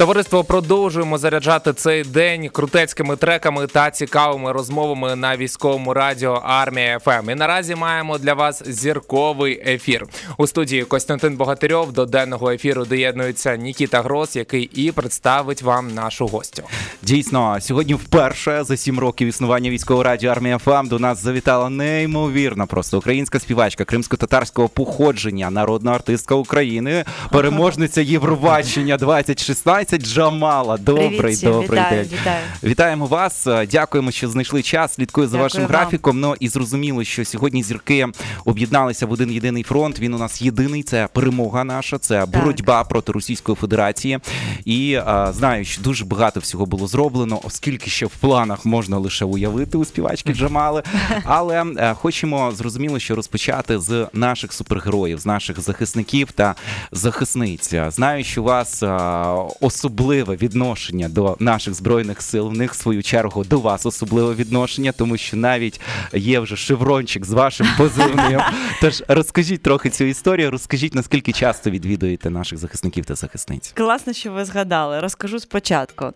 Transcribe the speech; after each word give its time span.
Товариство 0.00 0.44
продовжуємо 0.44 1.18
заряджати 1.18 1.72
цей 1.72 2.04
день 2.04 2.48
крутецькими 2.48 3.16
треками 3.16 3.66
та 3.66 3.90
цікавими 3.90 4.52
розмовами 4.52 5.16
на 5.16 5.36
військовому 5.36 5.94
радіо 5.94 6.42
Армія 6.44 6.98
ФМ. 6.98 7.30
І 7.30 7.34
наразі 7.34 7.74
маємо 7.74 8.18
для 8.18 8.34
вас 8.34 8.62
зірковий 8.66 9.62
ефір 9.66 10.06
у 10.36 10.46
студії 10.46 10.84
Костянтин 10.84 11.36
Богатирьов. 11.36 11.92
До 11.92 12.06
денного 12.06 12.50
ефіру 12.50 12.84
доєднується 12.84 13.56
Нікіта 13.56 14.02
Грос, 14.02 14.36
який 14.36 14.62
і 14.62 14.92
представить 14.92 15.62
вам 15.62 15.94
нашу 15.94 16.26
гостю. 16.26 16.62
Дійсно, 17.02 17.56
сьогодні 17.60 17.94
вперше 17.94 18.64
за 18.64 18.76
сім 18.76 18.98
років 18.98 19.28
існування 19.28 19.70
військового 19.70 20.04
радіо 20.04 20.30
Армія 20.30 20.58
ФМ 20.58 20.88
до 20.88 20.98
нас 20.98 21.22
завітала 21.22 21.70
неймовірна 21.70 22.66
просто 22.66 22.98
українська 22.98 23.40
співачка 23.40 23.84
кримсько-татарського 23.84 24.68
походження, 24.68 25.50
народна 25.50 25.92
артистка 25.92 26.34
України, 26.34 27.04
переможниця 27.30 28.00
Євробачення 28.00 28.96
2016 28.96 29.89
Джамала. 29.98 30.76
Добрий, 30.76 31.18
Привіт 31.18 31.40
добрий 31.42 31.80
вітаю, 31.80 32.04
день. 32.04 32.18
вітаю. 32.20 32.44
Вітаємо 32.62 33.06
вас. 33.06 33.46
Дякуємо, 33.72 34.10
що 34.10 34.28
знайшли 34.28 34.62
час. 34.62 34.94
Слідкую 34.94 35.26
за 35.26 35.32
Дякую 35.32 35.42
вашим 35.42 35.62
вам. 35.62 35.70
графіком. 35.70 36.20
Ну 36.20 36.34
і 36.40 36.48
зрозуміло, 36.48 37.04
що 37.04 37.24
сьогодні 37.24 37.62
зірки 37.62 38.06
об'єдналися 38.44 39.06
в 39.06 39.12
один 39.12 39.30
єдиний 39.30 39.62
фронт. 39.62 40.00
Він 40.00 40.14
у 40.14 40.18
нас 40.18 40.42
єдиний. 40.42 40.82
Це 40.82 41.08
перемога 41.12 41.64
наша, 41.64 41.98
це 41.98 42.26
боротьба 42.26 42.84
проти 42.84 43.12
Російської 43.12 43.56
Федерації. 43.56 44.18
І 44.64 44.94
а, 45.06 45.32
знаю, 45.32 45.64
що 45.64 45.82
дуже 45.82 46.04
багато 46.04 46.40
всього 46.40 46.66
було 46.66 46.86
зроблено, 46.86 47.40
оскільки 47.44 47.90
ще 47.90 48.06
в 48.06 48.10
планах 48.10 48.64
можна 48.64 48.98
лише 48.98 49.24
уявити 49.24 49.78
у 49.78 49.84
співачки 49.84 50.34
Джамали. 50.34 50.82
Але 51.24 51.64
е, 51.78 51.94
хочемо 51.94 52.52
зрозуміло, 52.52 52.98
що 52.98 53.14
розпочати 53.14 53.78
з 53.78 54.06
наших 54.12 54.52
супергероїв, 54.52 55.18
з 55.18 55.26
наших 55.26 55.60
захисників 55.60 56.32
та 56.32 56.54
захисниць. 56.92 57.74
Знаю, 57.88 58.24
що 58.24 58.42
у 58.42 58.44
вас 58.44 58.82
а, 58.82 59.34
особливе 59.80 60.36
відношення 60.36 61.08
до 61.08 61.36
наших 61.38 61.74
збройних 61.74 62.22
сил. 62.22 62.48
В 62.48 62.52
них 62.52 62.72
в 62.72 62.76
свою 62.76 63.02
чергу 63.02 63.44
до 63.44 63.60
вас 63.60 63.86
особливе 63.86 64.34
відношення, 64.34 64.92
тому 64.92 65.16
що 65.16 65.36
навіть 65.36 65.80
є 66.12 66.40
вже 66.40 66.56
шеврончик 66.56 67.24
з 67.24 67.32
вашим 67.32 67.66
позивним. 67.78 68.40
Тож 68.80 69.02
розкажіть 69.08 69.62
трохи 69.62 69.90
цю 69.90 70.04
історію, 70.04 70.50
розкажіть 70.50 70.94
наскільки 70.94 71.32
часто 71.32 71.70
відвідуєте 71.70 72.30
наших 72.30 72.58
захисників 72.58 73.04
та 73.04 73.14
захисниць. 73.14 73.72
Класно, 73.76 74.12
що 74.12 74.32
ви 74.32 74.44
згадали. 74.44 75.00
Розкажу 75.00 75.40
спочатку. 75.40 76.12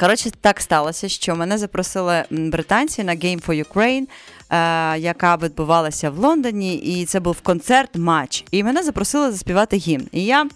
Коротше, 0.00 0.30
так 0.40 0.60
сталося, 0.60 1.08
що 1.08 1.36
мене 1.36 1.58
запросили 1.58 2.24
британці 2.30 3.04
на 3.04 3.12
Game 3.12 3.46
for 3.46 3.64
Ukraine, 3.64 4.04
е, 4.50 4.98
яка 4.98 5.36
відбувалася 5.36 6.10
в 6.10 6.18
Лондоні, 6.18 6.76
і 6.76 7.04
це 7.04 7.20
був 7.20 7.40
концерт, 7.40 7.96
матч. 7.96 8.44
І 8.50 8.62
мене 8.62 8.82
запросили 8.82 9.30
заспівати 9.30 9.76
гімн. 9.76 10.08
І 10.12 10.24
я 10.24 10.46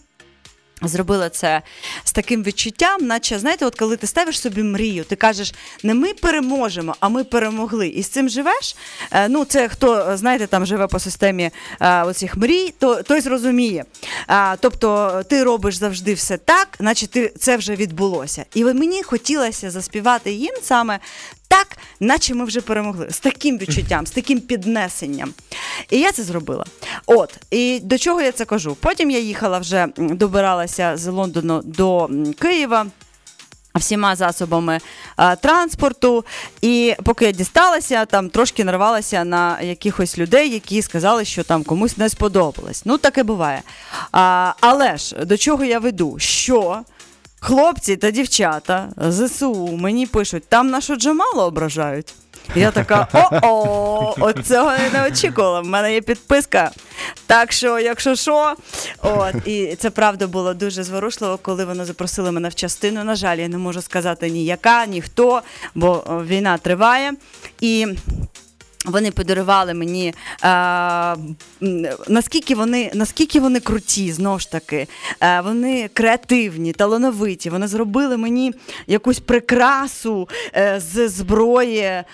зробила 0.88 1.28
це 1.28 1.62
з 2.05 2.12
таким 2.12 2.42
відчуттям, 2.42 3.06
наче 3.06 3.38
знаєте, 3.38 3.66
от 3.66 3.78
коли 3.78 3.97
ти 3.97 4.06
ставиш 4.06 4.41
собі 4.41 4.62
мрію, 4.62 5.05
ти 5.05 5.16
кажеш, 5.16 5.55
не 5.83 5.94
ми 5.94 6.14
переможемо, 6.14 6.97
а 7.00 7.08
ми 7.08 7.24
перемогли. 7.24 7.89
І 7.89 8.02
з 8.02 8.08
цим 8.08 8.28
живеш. 8.28 8.77
Е, 9.11 9.28
ну, 9.28 9.44
це 9.44 9.69
хто 9.69 10.16
знаєте, 10.16 10.47
там 10.47 10.66
живе 10.66 10.86
по 10.86 10.98
системі 10.98 11.50
е, 11.80 12.02
оцих 12.02 12.36
мрій, 12.36 12.74
то 12.78 13.02
той 13.02 13.20
зрозуміє. 13.20 13.84
А, 14.27 14.56
тобто 14.61 15.22
ти 15.28 15.44
робиш 15.44 15.74
завжди 15.77 16.14
все 16.14 16.36
так, 16.36 16.69
наче 16.80 17.06
ти 17.06 17.33
це 17.39 17.56
вже 17.56 17.77
відбулося. 17.77 18.44
І 18.55 18.64
мені 18.64 19.02
хотілося 19.02 19.70
заспівати 19.70 20.33
їм 20.33 20.55
саме. 20.62 20.98
Так, 21.53 21.77
наче 22.00 22.34
ми 22.34 22.45
вже 22.45 22.61
перемогли, 22.61 23.06
з 23.11 23.20
таким 23.20 23.58
відчуттям, 23.58 24.06
з 24.06 24.11
таким 24.11 24.41
піднесенням. 24.41 25.34
І 25.91 25.98
я 25.98 26.12
це 26.12 26.22
зробила. 26.22 26.64
От, 27.06 27.36
і 27.50 27.81
до 27.83 27.98
чого 27.98 28.20
я 28.20 28.33
це 28.33 28.45
кажу? 28.45 28.77
Потім 28.81 29.11
я 29.11 29.19
їхала 29.19 29.58
вже 29.58 29.89
добиралася 29.97 30.97
з 30.97 31.06
Лондону 31.06 31.61
до 31.64 32.11
Києва. 32.39 32.86
Всіма 33.75 34.17
засобами 34.17 34.80
а, 35.17 35.36
транспорту, 35.36 36.25
і 36.62 36.95
поки 37.05 37.25
я 37.25 37.33
дісталася, 37.33 38.05
там 38.05 38.30
трошки 38.30 38.64
нарвалася 38.64 39.25
на 39.25 39.61
якихось 39.61 40.18
людей, 40.18 40.51
які 40.51 40.83
сказали, 40.83 41.24
що 41.24 41.45
там 41.45 41.64
комусь 41.64 41.96
не 41.96 42.08
сподобалось. 42.08 42.83
Ну, 42.85 42.98
таке 42.98 43.23
буває. 43.23 43.62
А, 44.12 44.52
але 44.61 44.96
ж 44.96 45.24
до 45.24 45.36
чого 45.36 45.64
я 45.64 45.79
веду? 45.79 46.18
Що 46.18 46.83
хлопці 47.42 47.97
та 47.97 48.11
дівчата 48.11 48.89
ЗСУ 48.97 49.77
мені 49.77 50.07
пишуть, 50.07 50.45
там 50.48 50.70
нашу 50.70 50.97
Джамалу 50.97 51.42
ображають. 51.42 52.14
Я 52.55 52.70
така, 52.70 53.08
о-о, 53.13 54.14
от 54.20 54.47
цього 54.47 54.73
я 54.73 55.01
не 55.01 55.08
очікувала. 55.08 55.61
В 55.61 55.67
мене 55.67 55.95
є 55.95 56.01
підписка. 56.01 56.70
Так 57.27 57.53
що, 57.53 57.79
якщо 57.79 58.14
що, 58.14 58.55
от 59.03 59.35
і 59.47 59.77
це 59.79 59.91
правда 59.91 60.27
було 60.27 60.55
дуже 60.55 60.83
зворушливо, 60.83 61.39
коли 61.42 61.64
вони 61.64 61.85
запросили 61.85 62.33
мене 62.33 62.48
в 62.48 62.55
частину. 62.55 63.05
На 63.05 63.14
жаль, 63.14 63.39
я 63.39 63.48
не 63.48 63.59
можу 63.59 63.83
сказати 63.83 64.30
ні 64.30 64.45
яка, 64.45 64.86
ні 64.86 65.03
хто, 65.03 65.42
бо 65.74 66.05
війна 66.29 66.59
триває. 66.59 67.13
І 67.61 67.86
вони 68.84 69.10
подарували 69.10 69.74
мені 69.74 70.14
е, 70.44 71.16
наскільки 72.08 72.54
вони 72.54 72.90
наскільки 72.94 73.40
вони 73.40 73.60
круті, 73.60 74.12
знову 74.12 74.38
ж 74.38 74.50
таки, 74.50 74.86
е, 75.20 75.40
вони 75.40 75.90
креативні, 75.92 76.72
талановиті. 76.72 77.50
Вони 77.50 77.66
зробили 77.66 78.16
мені 78.16 78.52
якусь 78.86 79.20
прикрасу 79.20 80.28
е, 80.56 80.80
з 80.80 81.08
зброї. 81.08 81.80
Е, 81.80 82.04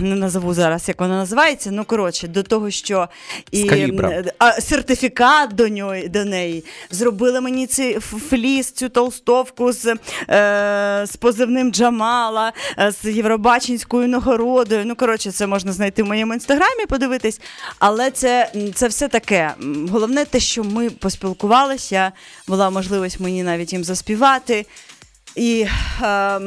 не 0.00 0.16
назову 0.16 0.54
зараз, 0.54 0.88
як 0.88 1.00
вона 1.00 1.16
називається. 1.16 1.70
Ну 1.70 1.84
коротше, 1.84 2.28
до 2.28 2.42
того, 2.42 2.70
що 2.70 3.08
калібра. 3.68 4.24
а, 4.38 4.52
сертифікат 4.52 5.54
до 5.54 5.68
нього 5.68 5.94
до 6.08 6.24
неї. 6.24 6.64
Зробили 6.90 7.40
мені 7.40 7.66
цей 7.66 8.00
фліс, 8.00 8.72
цю 8.72 8.88
толстовку 8.88 9.72
з, 9.72 9.96
е, 10.30 11.04
з 11.06 11.16
позивним 11.16 11.72
Джамала, 11.72 12.52
з 13.02 13.10
Євробачинською 13.10 14.08
нагородою. 14.08 14.82
Ну, 14.86 14.96
коротше, 14.96 15.27
це 15.32 15.46
можна 15.46 15.72
знайти 15.72 16.02
в 16.02 16.06
моєму 16.06 16.34
інстаграмі, 16.34 16.86
подивитись. 16.88 17.40
Але 17.78 18.10
це, 18.10 18.52
це 18.74 18.88
все 18.88 19.08
таке. 19.08 19.54
Головне 19.90 20.24
те, 20.24 20.40
що 20.40 20.64
ми 20.64 20.90
поспілкувалися, 20.90 22.12
була 22.46 22.70
можливість 22.70 23.20
мені 23.20 23.42
навіть 23.42 23.72
їм 23.72 23.84
заспівати. 23.84 24.66
І 25.38 25.66
е, 26.02 26.40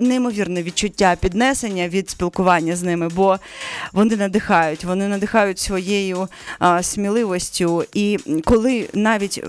неймовірне 0.00 0.62
відчуття 0.62 1.16
піднесення 1.20 1.88
від 1.88 2.10
спілкування 2.10 2.76
з 2.76 2.82
ними, 2.82 3.08
бо 3.08 3.38
вони 3.92 4.16
надихають, 4.16 4.84
вони 4.84 5.08
надихають 5.08 5.58
своєю 5.58 6.28
е, 6.62 6.82
сміливостю. 6.82 7.84
І 7.94 8.18
коли 8.44 8.88
навіть 8.94 9.42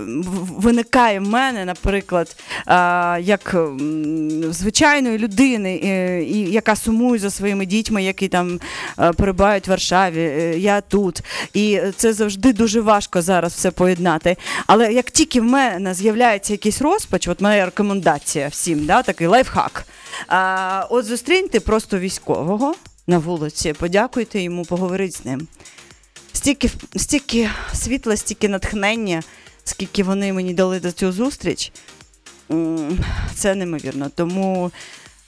виникає 0.56 1.20
в 1.20 1.28
мене, 1.28 1.64
наприклад, 1.64 2.36
е, 2.68 3.20
як 3.20 3.56
звичайної 4.50 5.18
людини, 5.18 5.80
е, 5.84 6.22
і, 6.22 6.38
яка 6.38 6.76
сумує 6.76 7.18
за 7.18 7.30
своїми 7.30 7.66
дітьми, 7.66 8.02
які 8.02 8.28
там 8.28 8.60
е, 8.98 9.12
перебувають 9.12 9.66
в 9.66 9.70
Варшаві, 9.70 10.20
е, 10.20 10.58
я 10.58 10.80
тут. 10.80 11.22
І 11.54 11.80
це 11.96 12.12
завжди 12.12 12.52
дуже 12.52 12.80
важко 12.80 13.22
зараз 13.22 13.52
все 13.52 13.70
поєднати. 13.70 14.36
Але 14.66 14.92
як 14.92 15.10
тільки 15.10 15.40
в 15.40 15.44
мене 15.44 15.94
з'являється 15.94 16.52
якийсь 16.52 16.82
розпач, 16.82 17.28
от 17.28 17.40
моя 17.40 17.64
рекомендація 17.64 18.50
всім, 18.54 18.86
да, 18.86 19.02
такий 19.02 19.26
лайфхак. 19.26 19.86
А, 20.28 20.86
от 20.90 21.04
зустріньте 21.04 21.60
просто 21.60 21.98
військового 21.98 22.74
на 23.06 23.18
вулиці, 23.18 23.72
подякуйте 23.72 24.40
йому, 24.40 24.64
поговоріть 24.64 25.16
з 25.16 25.24
ним. 25.24 25.48
Стільки, 26.32 26.70
стільки 26.96 27.50
світла, 27.74 28.16
стільки 28.16 28.48
натхнення, 28.48 29.22
скільки 29.64 30.02
вони 30.02 30.32
мені 30.32 30.54
дали 30.54 30.80
за 30.80 30.92
цю 30.92 31.12
зустріч, 31.12 31.72
це 33.34 33.54
неймовірно. 33.54 34.10
Тому 34.14 34.70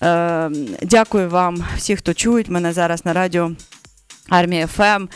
е, 0.03 0.51
дякую 0.83 1.31
вам, 1.31 1.65
всі, 1.77 1.97
хто 1.97 2.15
чують 2.15 2.49
мене 2.49 2.73
зараз 2.73 3.05
на 3.05 3.13
радіо 3.13 3.53
Армія 4.29 4.67
ФМ. 4.67 5.07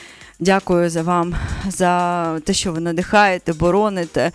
Дякую 0.40 0.90
за 0.90 1.02
вам 1.02 1.34
за 1.68 2.40
те, 2.40 2.52
що 2.52 2.72
ви 2.72 2.80
надихаєте, 2.80 3.52
бороните, 3.52 4.32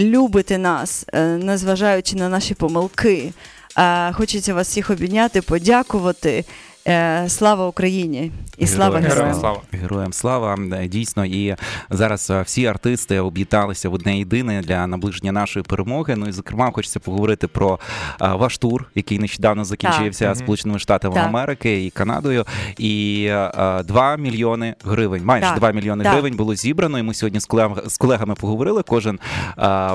любите 0.00 0.58
нас, 0.58 1.06
е, 1.12 1.24
незважаючи 1.26 2.16
на 2.16 2.28
наші 2.28 2.54
помилки. 2.54 3.32
Е, 3.78 4.12
Хочеться 4.12 4.54
вас 4.54 4.68
всіх 4.68 4.90
обійняти, 4.90 5.42
подякувати. 5.42 6.44
Е, 6.88 7.28
Слава 7.28 7.66
Україні 7.66 8.32
і 8.58 8.66
слава 8.66 8.98
Героям 8.98 9.16
героям. 9.18 9.40
слава. 9.40 9.60
Героям 9.72 10.12
слава 10.12 10.58
Е, 10.72 10.88
дійсно. 10.88 11.24
І 11.24 11.56
зараз 11.90 12.30
е, 12.30 12.42
всі 12.42 12.66
артисти 12.66 13.20
об'єдналися 13.20 13.88
в 13.88 13.94
одне 13.94 14.18
єдине 14.18 14.62
для 14.62 14.86
наближення 14.86 15.32
нашої 15.32 15.62
перемоги. 15.62 16.14
Ну 16.16 16.28
і 16.28 16.32
зокрема, 16.32 16.70
хочеться 16.70 17.00
поговорити 17.00 17.46
про 17.46 17.78
ваш 18.20 18.58
тур, 18.58 18.86
який 18.94 19.18
нещодавно 19.18 19.64
закінчився 19.64 20.28
Так. 20.28 20.36
Сполученими 20.36 20.78
Штатами 20.78 21.14
Так. 21.14 21.26
Америки 21.26 21.84
і 21.84 21.90
Канадою. 21.90 22.44
І 22.78 23.24
е, 23.30 23.82
2 23.82 24.16
мільйони 24.16 24.74
гривень, 24.84 25.24
майже 25.24 25.46
Так. 25.46 25.58
2 25.58 25.72
мільйони 25.72 26.04
Так. 26.04 26.12
гривень 26.12 26.36
було 26.36 26.54
зібрано. 26.54 26.98
І 26.98 27.02
ми 27.02 27.14
сьогодні 27.14 27.40
з 27.40 27.44
колегами, 27.46 27.82
з 27.86 27.96
колегами 27.96 28.34
поговорили. 28.34 28.82
Кожен 28.82 29.18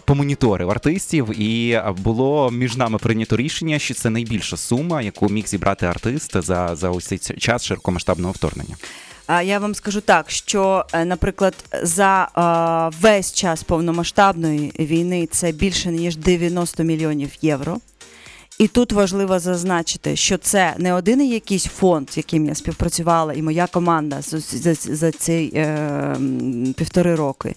помоніторив 0.06 0.70
артистів, 0.72 1.40
і 1.42 1.82
було 1.98 2.52
між 2.52 2.78
нами 2.78 2.98
прийнято 2.98 3.38
рішення, 3.38 3.80
що 3.80 3.94
це 3.94 4.10
найбільша 4.10 4.58
сума, 4.58 5.02
яку 5.02 5.30
міг 5.30 5.48
зібрати 5.48 5.86
артист 5.86 6.42
за, 6.44 6.75
за 6.76 6.90
ось 6.90 7.06
цей 7.06 7.18
час 7.18 7.64
широкомасштабного 7.64 8.32
вторгнення. 8.32 8.76
Я 9.44 9.60
вам 9.60 9.76
скажу 9.76 10.02
так, 10.02 10.32
що, 10.32 10.86
е, 10.94 11.06
наприклад, 11.06 11.54
за 11.84 12.28
весь 13.02 13.34
час 13.34 13.64
повномасштабної 13.64 14.72
війни 14.80 15.28
це 15.32 15.52
більше 15.52 15.92
ніж 15.92 16.18
90 16.18 16.84
мільйонів 16.84 17.32
євро. 17.42 17.78
І 18.58 18.68
тут 18.68 18.92
важливо 18.92 19.40
зазначити, 19.40 20.16
що 20.16 20.38
це 20.38 20.74
не 20.78 20.94
один 20.94 21.26
якийсь 21.26 21.66
фонд, 21.66 22.12
з 22.12 22.18
яким 22.18 22.46
я 22.46 22.56
співпрацювала, 22.56 23.34
і 23.34 23.42
моя 23.42 23.68
команда 23.68 24.22
за, 24.22 24.40
за, 24.40 24.74
за 24.74 25.12
ці 25.12 25.52
е, 25.56 26.18
півтори 26.78 27.16
роки. 27.16 27.56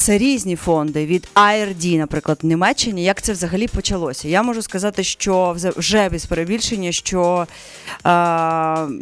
Це 0.00 0.18
різні 0.18 0.56
фонди 0.56 1.06
від 1.06 1.28
IRD, 1.34 1.98
наприклад, 1.98 2.38
в 2.42 2.46
Німеччині. 2.46 3.04
Як 3.04 3.22
це 3.22 3.32
взагалі 3.32 3.68
почалося? 3.68 4.28
Я 4.28 4.42
можу 4.42 4.62
сказати, 4.62 5.04
що 5.04 5.56
вже 5.76 6.08
без 6.08 6.26
перебільшення, 6.26 6.92
що 6.92 7.46
е, 7.46 8.10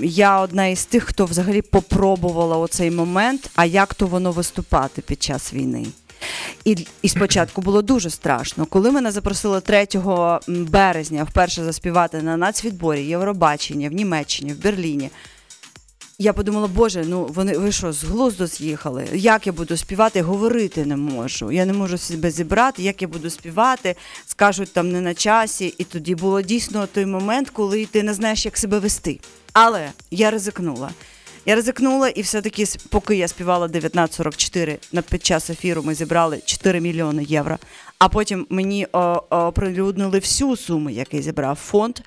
я 0.03 0.41
одна 0.41 0.67
із 0.67 0.85
тих, 0.85 1.05
хто 1.05 1.25
взагалі 1.25 1.63
попробувала 1.63 2.57
оцей 2.57 2.91
момент, 2.91 3.51
а 3.55 3.65
як 3.65 3.95
то 3.95 4.07
воно 4.07 4.33
виступати 4.33 5.03
під 5.03 5.23
час 5.23 5.53
війни. 5.55 5.87
І 6.65 6.87
і 7.03 7.09
спочатку 7.09 7.63
було 7.63 7.83
дуже 7.83 8.11
страшно. 8.11 8.67
Коли 8.67 8.91
мене 8.91 9.11
запросили 9.11 9.61
3 9.61 9.87
березня 10.49 11.25
вперше 11.25 11.65
заспівати 11.65 12.23
на 12.23 12.37
нацвідборі 12.37 13.03
Євробачення 13.03 13.89
в 13.89 13.93
Німеччині, 13.93 14.53
в 14.53 14.63
Берліні. 14.63 15.11
Я 16.19 16.33
подумала, 16.33 16.67
боже, 16.67 17.05
ну 17.07 17.25
вони 17.25 17.59
ви 17.59 17.73
що, 17.73 17.93
з 17.93 18.05
глузду 18.05 18.47
з'їхали? 18.47 19.09
Як 19.13 19.47
я 19.47 19.53
буду 19.53 19.77
співати? 19.77 20.23
Говорити 20.23 20.85
не 20.85 20.97
можу. 20.97 21.53
Я 21.53 21.67
не 21.67 21.73
можу 21.73 21.99
себе 21.99 22.31
зібрати, 22.31 22.83
як 22.83 23.03
я 23.03 23.09
буду 23.09 23.31
співати, 23.31 23.97
скажуть 24.27 24.73
там 24.73 24.93
не 24.93 25.01
на 25.01 25.15
часі. 25.15 25.75
І 25.79 25.85
тоді 25.85 26.15
було 26.15 26.43
дійсно 26.43 26.87
той 26.87 27.07
момент, 27.07 27.51
коли 27.51 27.87
ти 27.87 28.03
не 28.03 28.15
знаєш, 28.15 28.45
як 28.45 28.59
себе 28.59 28.79
вести. 28.79 29.21
Але 29.53 29.91
я 30.11 30.31
ризикнула. 30.31 30.91
Я 31.47 31.55
ризикнула, 31.55 32.09
і 32.09 32.23
все-таки, 32.23 32.65
поки 32.89 33.17
я 33.17 33.29
співала 33.29 33.67
1944, 33.67 34.79
на 34.93 35.03
під 35.03 35.27
час 35.27 35.51
ефіру 35.51 35.83
ми 35.83 35.95
зібрали 35.95 36.41
4 36.45 36.81
мільйони 36.81 37.25
євро. 37.25 37.59
А 37.99 38.09
потім 38.09 38.47
мені 38.51 38.87
оприлюднили 39.31 40.19
всю 40.19 40.57
суму, 40.57 40.91
яку 40.91 41.23
зібрав 41.23 41.57
фонд, 41.57 41.99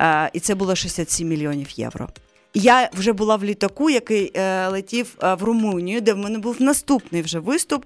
е, 0.00 0.30
і 0.32 0.40
це 0.40 0.54
було 0.54 0.76
67 0.76 1.28
мільйонів 1.28 1.70
євро. 1.70 2.08
Я 2.54 2.90
вже 2.92 3.12
була 3.12 3.36
в 3.36 3.44
літаку, 3.44 3.90
який 3.90 4.32
е, 4.34 4.68
летів 4.68 5.16
е, 5.22 5.34
в 5.34 5.42
Румунію, 5.42 6.00
де 6.00 6.12
в 6.12 6.18
мене 6.18 6.38
був 6.38 6.62
наступний 6.62 7.22
вже 7.22 7.38
виступ. 7.38 7.84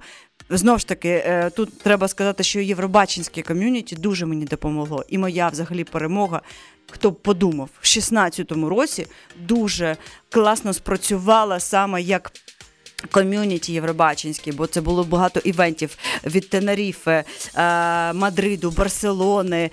Знову 0.50 0.78
ж 0.78 0.86
таки, 0.88 1.08
е, 1.08 1.50
тут 1.50 1.78
треба 1.78 2.08
сказати, 2.08 2.42
що 2.42 2.60
Євробачинське 2.60 3.42
ком'юніті 3.42 3.96
дуже 3.96 4.26
мені 4.26 4.44
допомогло. 4.44 5.04
І 5.08 5.18
моя 5.18 5.48
взагалі 5.48 5.84
перемога. 5.84 6.40
Хто 6.90 7.10
б 7.10 7.14
подумав, 7.20 7.68
в 7.80 7.84
16-му 7.84 8.68
році 8.68 9.06
дуже 9.40 9.96
класно 10.30 10.72
спрацювала 10.72 11.60
саме 11.60 12.02
як 12.02 12.32
Ком'юніті 13.10 13.72
Євробачинські, 13.72 14.52
бо 14.52 14.66
це 14.66 14.80
було 14.80 15.04
багато 15.04 15.40
івентів 15.40 15.96
від 16.26 16.48
Тенеріфе, 16.48 17.24
Мадриду, 18.14 18.70
Барселони, 18.70 19.70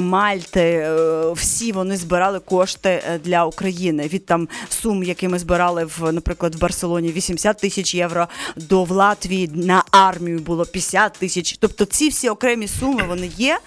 Мальти. 0.00 0.60
Е, 0.60 1.32
всі 1.32 1.72
вони 1.72 1.96
збирали 1.96 2.40
кошти 2.40 2.88
е, 2.88 3.18
для 3.18 3.44
України. 3.44 4.08
Від 4.08 4.26
там 4.26 4.48
сум, 4.68 5.02
які 5.02 5.28
ми 5.28 5.38
збирали 5.38 5.84
в, 5.84 6.12
наприклад, 6.12 6.54
в 6.54 6.58
Барселоні 6.58 7.12
80 7.12 7.58
тисяч 7.58 7.94
євро, 7.94 8.28
до 8.56 8.84
в 8.84 8.90
Латвії 8.90 9.50
на 9.54 9.84
армію 9.90 10.38
було 10.38 10.66
50 10.66 11.12
тисяч. 11.12 11.56
Тобто 11.60 11.84
ці 11.84 12.08
всі 12.08 12.28
окремі 12.28 12.68
суми 12.68 13.02
вони 13.08 13.30
є. 13.36 13.58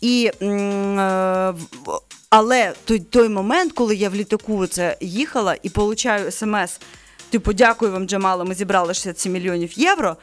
І 0.00 0.30
е, 0.42 1.54
але 2.30 2.72
той 2.84 2.98
той 2.98 3.28
момент, 3.28 3.72
коли 3.72 3.96
я 3.96 4.08
в 4.08 4.14
літаку 4.14 4.66
це 4.66 4.96
їхала 5.00 5.56
і 5.62 5.70
получаю 5.70 6.30
смс. 6.30 6.78
Типу, 7.32 7.52
дякую 7.52 7.92
вам, 7.92 8.06
Джамала, 8.06 8.44
ми 8.44 8.54
зібрали 8.54 8.94
67 8.94 9.32
мільйонів 9.32 9.78
євро. 9.78 10.16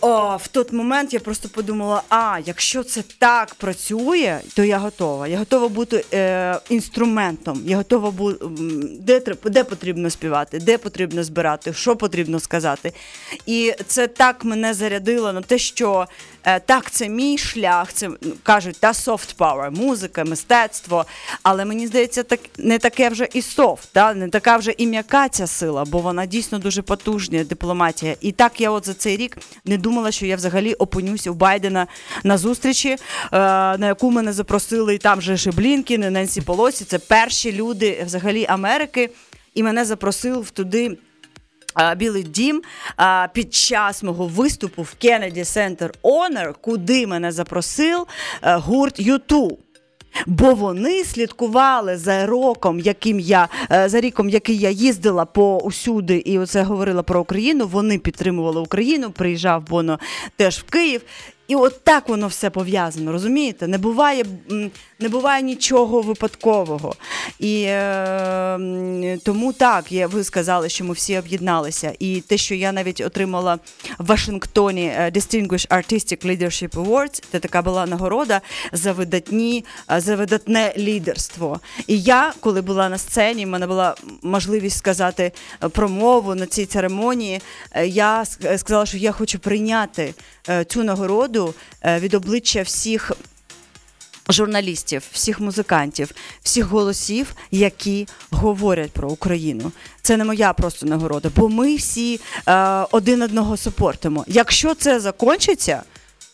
О, 0.00 0.36
В 0.36 0.48
той 0.48 0.64
момент 0.72 1.12
я 1.12 1.20
просто 1.20 1.48
подумала: 1.48 2.02
а 2.08 2.38
якщо 2.46 2.82
це 2.82 3.02
так 3.18 3.54
працює, 3.54 4.40
то 4.54 4.64
я 4.64 4.78
готова. 4.78 5.28
Я 5.28 5.38
готова 5.38 5.68
бути 5.68 6.04
е, 6.12 6.60
інструментом. 6.68 7.62
Я 7.64 7.76
готова 7.76 8.10
бути 8.10 8.44
де 9.00 9.20
де 9.44 9.64
потрібно 9.64 10.10
співати, 10.10 10.58
де 10.58 10.78
потрібно 10.78 11.24
збирати, 11.24 11.72
що 11.72 11.96
потрібно 11.96 12.40
сказати. 12.40 12.92
І 13.46 13.74
це 13.86 14.06
так 14.06 14.44
мене 14.44 14.74
зарядило 14.74 15.32
на 15.32 15.40
те, 15.40 15.58
що 15.58 16.06
Е, 16.48 16.60
так, 16.60 16.90
це 16.90 17.08
мій 17.08 17.38
шлях, 17.38 17.92
це 17.92 18.10
кажуть, 18.42 18.76
та 18.80 18.92
soft 18.92 19.36
power, 19.36 19.70
музика, 19.70 20.24
мистецтво. 20.24 21.06
Але 21.42 21.64
мені 21.64 21.86
здається, 21.86 22.22
так 22.22 22.40
не 22.58 22.78
таке 22.78 23.08
вже 23.08 23.28
і 23.34 23.42
софт, 23.42 23.88
да? 23.94 24.14
не 24.14 24.28
така 24.28 24.56
вже 24.56 24.74
і 24.78 24.86
м'яка 24.86 25.28
ця 25.28 25.46
сила, 25.46 25.84
бо 25.84 25.98
вона 25.98 26.26
дійсно 26.26 26.58
дуже 26.58 26.82
потужна 26.82 27.44
дипломатія. 27.44 28.16
І 28.20 28.32
так 28.32 28.60
я 28.60 28.70
от 28.70 28.86
за 28.86 28.94
цей 28.94 29.16
рік 29.16 29.38
не 29.64 29.76
думала, 29.88 30.12
що 30.12 30.26
я 30.26 30.36
взагалі 30.36 30.74
опинюся 30.74 31.30
у 31.30 31.34
Байдена 31.34 31.86
на 32.24 32.38
зустрічі, 32.38 32.88
е, 32.88 32.98
на 33.78 33.86
яку 33.86 34.10
мене 34.10 34.32
запросили 34.32 34.94
і 34.94 34.98
там 34.98 35.20
же 35.20 35.36
Шиблінкін, 35.36 36.04
і 36.04 36.10
Ненсі 36.10 36.40
Полосі. 36.40 36.84
Це 36.84 36.98
перші 36.98 37.52
люди 37.52 38.02
взагалі 38.06 38.46
Америки. 38.48 39.10
І 39.54 39.62
мене 39.62 39.84
запросив 39.84 40.50
туди 40.50 40.98
Білий 41.96 42.22
дім 42.22 42.62
під 43.32 43.54
час 43.54 44.02
мого 44.02 44.26
виступу 44.26 44.82
в 44.82 44.94
Kennedy 45.04 45.38
Center 45.38 45.90
Honor, 46.02 46.54
куди 46.60 47.06
мене 47.06 47.32
запросив 47.32 48.06
е, 48.42 48.56
гурт 48.56 49.00
YouTube. 49.00 49.56
Бо 50.26 50.54
вони 50.54 51.04
слідкували 51.04 51.96
за 51.96 52.26
роком, 52.26 52.80
яким 52.80 53.20
я 53.20 53.48
е, 53.72 53.88
за 53.88 54.00
ріком, 54.00 54.28
який 54.28 54.58
я 54.58 54.70
їздила 54.70 55.24
по 55.24 55.58
усюди, 55.58 56.16
і 56.16 56.38
оце 56.38 56.62
говорила 56.62 57.02
про 57.02 57.20
Україну. 57.20 57.66
Вони 57.66 57.98
підтримували 57.98 58.60
Україну. 58.60 59.10
Приїжджав 59.10 59.66
Боно 59.68 59.98
теж 60.36 60.58
в 60.58 60.70
Київ. 60.70 61.00
І 61.48 61.54
от 61.54 61.84
так 61.84 62.08
воно 62.08 62.26
все 62.26 62.50
пов'язано, 62.50 63.12
розумієте? 63.12 63.66
Не 63.66 63.78
буває 63.78 64.24
не 65.00 65.08
буває 65.08 65.42
нічого 65.42 66.00
випадкового. 66.02 66.94
І 67.38 67.62
е, 67.62 69.18
тому 69.24 69.52
так, 69.52 69.92
я, 69.92 70.06
ви 70.06 70.24
сказали, 70.24 70.68
що 70.68 70.84
ми 70.84 70.94
всі 70.94 71.18
об'єдналися. 71.18 71.92
І 71.98 72.20
те, 72.20 72.36
що 72.36 72.54
я 72.54 72.72
навіть 72.72 73.00
отримала 73.00 73.58
в 73.98 74.06
Вашингтоні 74.06 74.84
е, 74.84 75.10
Distinguished 75.14 75.68
Artistic 75.68 76.26
Leadership 76.26 76.70
Awards, 76.70 77.22
це 77.32 77.38
така 77.38 77.62
була 77.62 77.86
нагорода 77.86 78.40
за 78.72 78.92
видатні, 78.92 79.64
е, 79.90 80.00
за 80.00 80.16
видатне 80.16 80.74
лідерство. 80.78 81.60
І 81.86 82.00
я, 82.00 82.32
коли 82.40 82.62
була 82.62 82.88
на 82.88 82.98
сцені, 82.98 83.46
в 83.46 83.48
мене 83.48 83.66
була 83.66 83.94
можливість 84.22 84.78
сказати 84.78 85.32
е, 85.64 85.68
промову 85.68 86.34
на 86.34 86.46
цій 86.46 86.66
церемонії. 86.66 87.40
Я 87.84 88.24
сказала, 88.56 88.86
що 88.86 88.96
я 88.96 89.12
хочу 89.12 89.38
прийняти 89.38 90.14
цю 90.66 90.84
нагороду 90.84 91.37
від 91.84 92.14
обличчя 92.14 92.62
всіх 92.62 93.12
журналістів, 94.28 95.02
всіх 95.12 95.40
музикантів, 95.40 96.12
всіх 96.42 96.64
голосів, 96.64 97.34
які 97.50 98.08
говорять 98.30 98.90
про 98.90 99.08
Україну. 99.08 99.72
Це 100.02 100.16
не 100.16 100.24
моя 100.24 100.52
просто 100.52 100.86
нагорода, 100.86 101.30
бо 101.36 101.48
ми 101.48 101.76
всі 101.76 102.20
е, 102.48 102.52
один 102.90 103.22
одного 103.22 103.56
супортимо. 103.56 104.24
Якщо 104.28 104.74
це 104.74 105.00
закінчиться, 105.00 105.82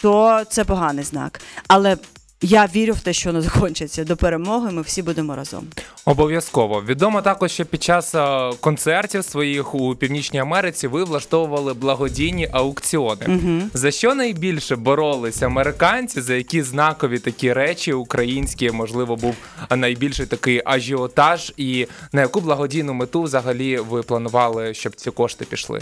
то 0.01 0.43
це 0.51 0.65
поганий 0.65 1.05
знак. 1.05 1.41
Але 1.69 1.97
я 2.45 2.69
вірю 2.75 2.93
в 2.93 3.01
те, 3.01 3.13
що 3.13 3.29
воно 3.29 3.43
закінчиться 3.43 4.05
до 4.05 4.17
перемоги. 4.17 4.71
Ми 4.71 4.83
всі 4.83 5.03
будемо 5.03 5.37
разом. 5.37 5.65
Обов'язково 6.05 6.83
відомо 6.89 7.23
також, 7.23 7.53
що 7.53 7.65
під 7.65 7.83
час 7.83 8.15
е, 8.15 8.53
концертів 8.61 9.25
своїх 9.25 9.75
у 9.75 9.95
північній 9.95 10.39
Америці 10.39 10.87
ви 10.87 11.05
влаштовували 11.05 11.75
благодійні 11.75 12.49
аукціони. 12.53 13.27
Угу. 13.29 13.63
За 13.75 13.91
що 13.91 14.15
найбільше 14.15 14.77
боролись 14.77 15.43
американці? 15.43 16.21
За 16.21 16.35
які 16.35 16.63
знакові 16.63 17.19
такі 17.19 17.53
речі 17.53 17.93
українські 17.93 18.71
можливо 18.71 19.17
був 19.17 19.35
найбільший 19.71 20.27
такий 20.27 20.63
ажіотаж, 20.65 21.53
і 21.57 21.87
на 22.13 22.21
яку 22.21 22.41
благодійну 22.41 22.95
мету 22.95 23.23
взагалі 23.23 23.79
ви 23.79 24.03
планували, 24.03 24.75
щоб 24.75 24.95
ці 24.95 25.11
кошти 25.11 25.45
пішли? 25.45 25.81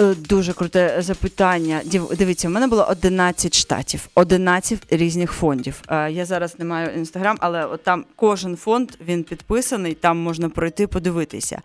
Е, 0.00 0.14
дуже 0.14 0.52
круте 0.52 0.96
запитання. 0.98 1.80
Дивіться, 2.18 2.48
в 2.48 2.50
мене 2.50 2.66
було 2.66 2.86
11 2.90 3.54
штатів, 3.54 4.08
11 4.14 4.86
різних 4.90 5.32
фондів. 5.32 5.82
Е, 5.88 6.12
я 6.12 6.24
зараз 6.24 6.58
не 6.58 6.64
маю 6.64 6.90
інстаграм, 6.96 7.36
але 7.40 7.66
от 7.66 7.82
там 7.82 8.04
кожен 8.16 8.56
фонд 8.56 8.90
він 9.06 9.24
підписаний, 9.24 9.94
там 9.94 10.18
можна 10.18 10.48
пройти, 10.48 10.86
подивитися. 10.86 11.60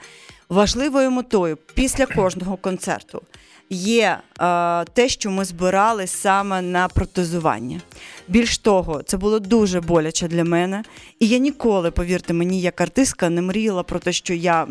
Важливою 0.49 1.11
метою 1.11 1.57
після 1.73 2.05
кожного 2.05 2.57
концерту 2.57 3.21
є 3.69 4.17
е, 4.39 4.85
те, 4.85 5.09
що 5.09 5.31
ми 5.31 5.45
збирали 5.45 6.07
саме 6.07 6.61
на 6.61 6.87
протезування. 6.87 7.81
Більш 8.27 8.57
того, 8.57 9.03
це 9.03 9.17
було 9.17 9.39
дуже 9.39 9.81
боляче 9.81 10.27
для 10.27 10.43
мене. 10.43 10.83
І 11.19 11.27
я 11.27 11.37
ніколи, 11.37 11.91
повірте 11.91 12.33
мені, 12.33 12.61
як 12.61 12.81
артистка, 12.81 13.29
не 13.29 13.41
мріяла 13.41 13.83
про 13.83 13.99
те, 13.99 14.13
що 14.13 14.33
я 14.33 14.67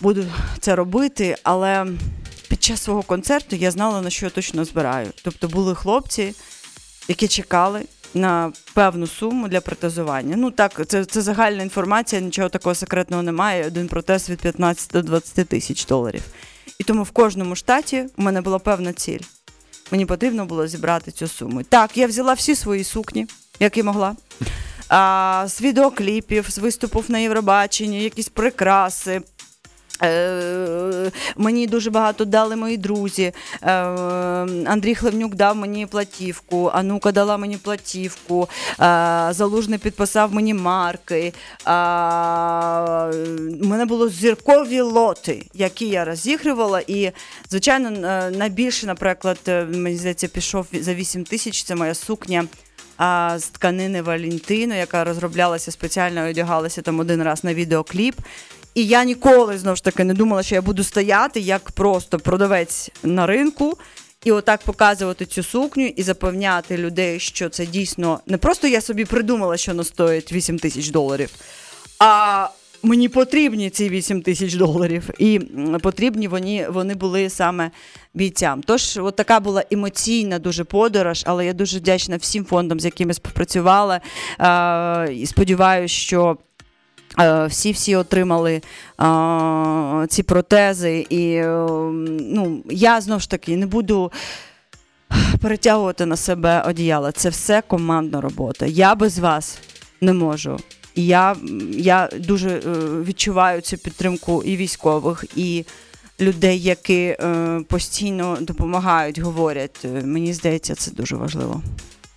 буду 0.00 0.24
це 0.60 0.76
робити, 0.76 1.36
але 1.42 1.86
під 2.48 2.62
час 2.62 2.82
свого 2.82 3.02
концерту 3.02 3.56
я 3.56 3.70
знала, 3.70 4.00
на 4.00 4.10
що 4.10 4.26
я 4.26 4.30
точно 4.30 4.64
збираю. 4.64 5.10
Тобто 5.24 5.48
були 5.48 5.74
хлопці, 5.74 6.34
які 7.08 7.28
чекали, 7.28 7.82
на 8.14 8.52
певну 8.74 9.06
суму 9.06 9.48
для 9.48 9.60
протезування. 9.60 10.36
Ну 10.36 10.50
так, 10.50 10.86
це 10.86 11.04
це 11.04 11.22
загальна 11.22 11.62
інформація, 11.62 12.20
нічого 12.20 12.48
такого 12.48 12.74
секретного 12.74 13.22
немає. 13.22 13.66
Один 13.66 13.88
протез 13.88 14.30
від 14.30 14.38
15 14.38 14.92
до 14.92 15.02
20 15.02 15.48
тисяч 15.48 15.86
доларів. 15.86 16.22
І 16.78 16.84
тому 16.84 17.02
в 17.02 17.10
кожному 17.10 17.56
штаті 17.56 18.04
у 18.16 18.22
мене 18.22 18.40
була 18.40 18.58
певна 18.58 18.92
ціль. 18.92 19.20
Мені 19.90 20.06
потрібно 20.06 20.44
було 20.44 20.66
зібрати 20.66 21.10
цю 21.10 21.28
суму. 21.28 21.62
Так, 21.62 21.96
я 21.96 22.06
взяла 22.06 22.32
всі 22.32 22.54
свої 22.54 22.84
сукні, 22.84 23.26
як 23.60 23.76
і 23.76 23.82
могла. 23.82 24.16
А, 24.88 25.44
З 25.48 25.60
відеокліпів, 25.60 26.50
з 26.50 26.58
виступів 26.58 27.04
на 27.08 27.18
Євробаченні, 27.18 28.02
якісь 28.02 28.28
прикраси. 28.28 29.22
Е, 30.02 31.10
Мені 31.36 31.66
дуже 31.66 31.90
багато 31.90 32.24
дали 32.24 32.56
мої 32.56 32.76
друзі. 32.76 33.32
Е, 33.62 33.72
Андрій 34.66 34.94
Хлевнюк 34.94 35.34
дав 35.34 35.56
мені 35.56 35.86
платівку, 35.86 36.70
Анука 36.74 37.12
дала 37.12 37.36
мені 37.36 37.56
платівку, 37.56 38.48
е, 38.80 39.28
Залужний 39.30 39.78
підписав 39.78 40.34
мені 40.34 40.54
марки. 40.54 41.32
У 43.62 43.66
мене 43.66 43.84
було 43.84 44.08
зіркові 44.08 44.80
лоти, 44.80 45.46
які 45.54 45.88
я 45.88 46.04
розігрувала. 46.04 46.80
І, 46.86 47.10
звичайно, 47.50 47.90
найбільше, 48.30 48.86
наприклад, 48.86 49.38
мені 49.68 49.96
здається, 49.96 50.28
пішов 50.28 50.66
за 50.72 50.94
8 50.94 51.24
тисяч. 51.24 51.62
Це 51.62 51.74
моя 51.74 51.94
сукня. 51.94 52.44
А 52.98 53.38
з 53.38 53.48
тканини 53.48 54.02
Валентино, 54.02 54.74
яка 54.74 55.04
розроблялася 55.04 55.70
спеціально 55.70 56.28
одягалася 56.28 56.82
там 56.82 57.00
один 57.00 57.22
раз 57.22 57.44
на 57.44 57.54
відеокліп. 57.54 58.14
І 58.78 58.86
я 58.86 59.04
ніколи 59.04 59.58
знову 59.58 59.76
ж 59.76 59.84
таки 59.84 60.04
не 60.04 60.14
думала, 60.14 60.42
що 60.42 60.54
я 60.54 60.62
буду 60.62 60.84
стояти 60.84 61.40
як 61.40 61.70
просто 61.70 62.18
продавець 62.18 62.90
на 63.02 63.26
ринку. 63.26 63.78
І 64.24 64.32
отак 64.32 64.60
показувати 64.60 65.26
цю 65.26 65.42
сукню 65.42 65.86
і 65.86 66.02
запевняти 66.02 66.76
людей, 66.76 67.20
що 67.20 67.48
це 67.48 67.66
дійсно 67.66 68.20
не 68.26 68.38
просто 68.38 68.68
я 68.68 68.80
собі 68.80 69.04
придумала, 69.04 69.56
що 69.56 69.72
вона 69.72 69.84
стоїть 69.84 70.32
8 70.32 70.58
тисяч 70.58 70.88
доларів, 70.88 71.30
а 71.98 72.48
мені 72.82 73.08
потрібні 73.08 73.70
ці 73.70 73.88
8 73.88 74.22
тисяч 74.22 74.54
доларів. 74.54 75.10
І 75.18 75.38
потрібні 75.82 76.28
вони 76.28 76.68
вони 76.68 76.94
були 76.94 77.30
саме 77.30 77.70
бійцям. 78.14 78.62
Тож, 78.62 78.96
от 78.96 79.16
така 79.16 79.40
була 79.40 79.64
емоційна 79.70 80.38
дуже 80.38 80.64
подорож, 80.64 81.22
але 81.26 81.46
я 81.46 81.52
дуже 81.52 81.78
вдячна 81.78 82.16
всім 82.16 82.44
фондам, 82.44 82.80
з 82.80 82.84
якими 82.84 83.14
співпрацювала. 83.14 84.00
І 85.12 85.26
сподіваюся, 85.26 85.94
що. 85.94 86.38
Всі 87.48 87.72
всі 87.72 87.96
отримали 87.96 88.62
а, 88.98 90.06
ці 90.08 90.22
протези, 90.22 91.06
і 91.10 91.42
ну, 92.34 92.62
я 92.70 93.00
знову 93.00 93.20
ж 93.20 93.30
таки 93.30 93.56
не 93.56 93.66
буду 93.66 94.12
перетягувати 95.40 96.06
на 96.06 96.16
себе 96.16 96.62
одіяло. 96.66 97.12
Це 97.12 97.28
все 97.28 97.62
командна 97.62 98.20
робота. 98.20 98.66
Я 98.66 98.94
без 98.94 99.18
вас 99.18 99.58
не 100.00 100.12
можу. 100.12 100.56
Я, 100.94 101.36
я 101.70 102.08
дуже 102.18 102.50
е, 102.50 102.60
відчуваю 103.04 103.60
цю 103.60 103.78
підтримку 103.78 104.42
і 104.42 104.56
військових, 104.56 105.24
і 105.36 105.64
людей, 106.20 106.60
які 106.60 107.00
е, 107.00 107.60
постійно 107.68 108.38
допомагають, 108.40 109.18
говорять. 109.18 109.86
Мені 110.04 110.32
здається, 110.32 110.74
це 110.74 110.90
дуже 110.90 111.16
важливо. 111.16 111.62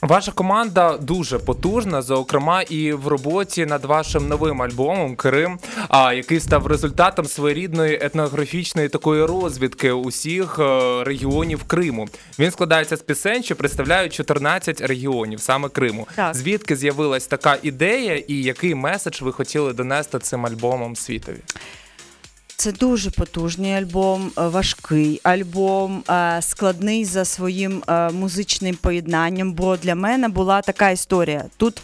Ваша 0.01 0.31
команда 0.31 0.97
дуже 0.97 1.39
потужна, 1.39 2.01
зокрема, 2.01 2.61
і 2.61 2.93
в 2.93 3.07
роботі 3.07 3.65
над 3.65 3.85
вашим 3.85 4.27
новим 4.27 4.61
альбомом 4.61 5.15
Крим, 5.15 5.59
а 5.89 6.13
який 6.13 6.39
став 6.39 6.67
результатом 6.67 7.25
своєрідної 7.25 7.99
етнографічної 8.01 8.89
такої 8.89 9.25
розвідки 9.25 9.91
усіх 9.91 10.59
е, 10.59 11.03
регіонів 11.03 11.63
Криму. 11.63 12.07
Він 12.39 12.51
складається 12.51 12.97
з 12.97 13.01
пісень, 13.01 13.43
що 13.43 13.55
представляють 13.55 14.13
14 14.13 14.81
регіонів, 14.81 15.39
саме 15.39 15.69
Криму. 15.69 16.07
Так. 16.15 16.35
Звідки 16.35 16.75
з'явилась 16.75 17.27
така 17.27 17.57
ідея, 17.61 18.15
і 18.27 18.35
який 18.35 18.75
меседж 18.75 19.21
ви 19.21 19.31
хотіли 19.31 19.73
донести 19.73 20.19
цим 20.19 20.45
альбомом 20.45 20.95
світові? 20.95 21.39
Це 22.61 22.71
дуже 22.71 23.11
потужний 23.11 23.73
альбом, 23.73 24.31
е, 24.37 24.47
важкий 24.47 25.19
альбом, 25.23 26.03
е, 26.09 26.41
складний 26.41 27.05
за 27.05 27.25
своїм 27.25 27.83
е, 27.87 28.09
музичним 28.09 28.75
поєднанням. 28.75 29.53
Бо 29.53 29.77
для 29.77 29.95
мене 29.95 30.27
була 30.27 30.61
така 30.61 30.89
історія. 30.89 31.45
Тут 31.57 31.81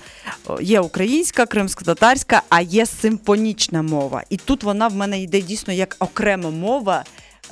є 0.62 0.80
українська, 0.80 1.46
кримсько-татарська, 1.46 2.42
а 2.50 2.62
є 2.62 2.86
симфонічна 2.86 3.82
мова. 3.82 4.24
І 4.30 4.38
тут 4.38 4.64
вона 4.64 4.88
в 4.88 4.96
мене 4.96 5.22
йде 5.22 5.42
дійсно 5.42 5.74
як 5.74 5.96
окрема 6.00 6.50
мова, 6.50 7.04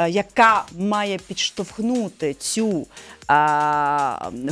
яка 0.08 0.64
має 0.80 1.18
підштовхнути 1.18 2.34
цю 2.34 2.88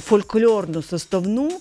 фольклорну 0.01 0.81
составну 0.81 1.51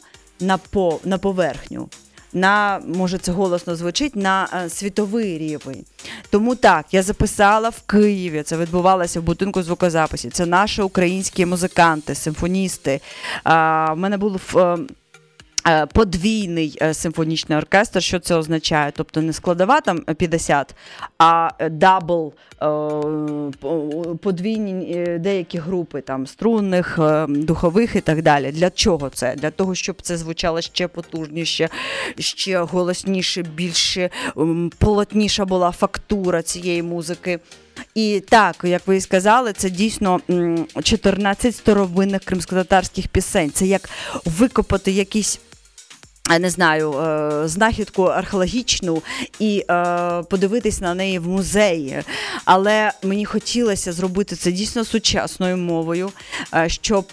на 1.05 1.19
поверхню 1.19 1.89
на 2.33 2.81
може 2.87 3.19
це 3.19 3.33
голосно 3.33 3.77
звучить 3.77 4.17
на 4.17 4.49
е, 4.55 4.69
світовий 4.69 5.39
рівень. 5.39 5.85
Тому 6.31 6.55
так, 6.55 6.87
я 6.93 7.03
записала 7.03 7.69
в 7.69 7.81
Києві. 7.81 8.43
Це 8.43 8.57
відбувалося 8.57 9.21
в 9.21 9.23
будинку 9.23 9.63
звукозаписі. 9.63 10.31
Це 10.31 10.47
наші 10.47 10.83
українські 10.83 11.47
музиканти, 11.47 12.15
симфоністи. 12.15 13.01
У 13.45 13.97
мене 13.97 14.17
був 14.17 14.41
е, 14.57 14.79
подвійний 15.93 16.79
е, 16.83 16.95
симфонічний 16.95 17.59
оркестр, 17.59 18.03
що 18.03 18.19
це 18.19 18.35
означає? 18.35 18.93
Тобто 18.97 19.23
не 19.23 19.33
складова 19.33 19.81
там 19.81 20.01
50, 20.01 20.75
а 21.19 21.51
double 21.71 22.33
подвійні 24.23 25.07
деякі 25.21 25.59
групи 25.59 26.01
там 26.01 26.27
струнних, 26.27 26.99
е, 26.99 27.27
духових 27.29 27.97
і 27.97 28.01
так 28.01 28.23
далі. 28.23 28.53
Для 28.53 28.71
чого 28.71 29.09
це? 29.11 29.35
Для 29.35 29.51
того, 29.51 29.75
щоб 29.75 30.03
це 30.03 30.17
звучало 30.17 30.61
ще 30.61 30.89
потужніше, 30.89 31.69
ще 32.19 32.59
голосніше, 32.59 33.43
більше 33.43 34.11
полотніша 34.79 35.45
була 35.45 35.71
фактура 35.71 36.43
цієї 36.43 36.83
музики. 36.83 37.39
І 37.95 38.23
так, 38.29 38.57
як 38.65 38.87
ви 38.87 39.01
сказали, 39.01 39.53
це 39.53 39.71
дійсно 39.71 40.21
14 40.83 41.57
старовинних 41.57 42.25
кримськотатарських 42.25 43.09
пісень. 43.09 43.51
Це 43.51 43.67
як 43.67 43.89
викопати 44.25 44.91
якісь 44.91 45.41
не 46.39 46.51
знаю, 46.51 46.93
е, 46.93 47.49
знахідку 47.49 48.03
археологічну 48.03 49.03
і 49.39 49.65
е, 49.71 50.23
подивитись 50.31 50.81
на 50.81 50.95
неї 50.95 51.19
в 51.19 51.29
музеї. 51.29 52.03
Але 52.45 52.93
мені 53.03 53.25
хотілося 53.25 53.93
зробити 53.93 54.37
це 54.37 54.53
дійсно 54.53 54.85
сучасною 54.85 55.57
мовою, 55.57 56.11
е, 56.55 56.69
щоб 56.69 57.07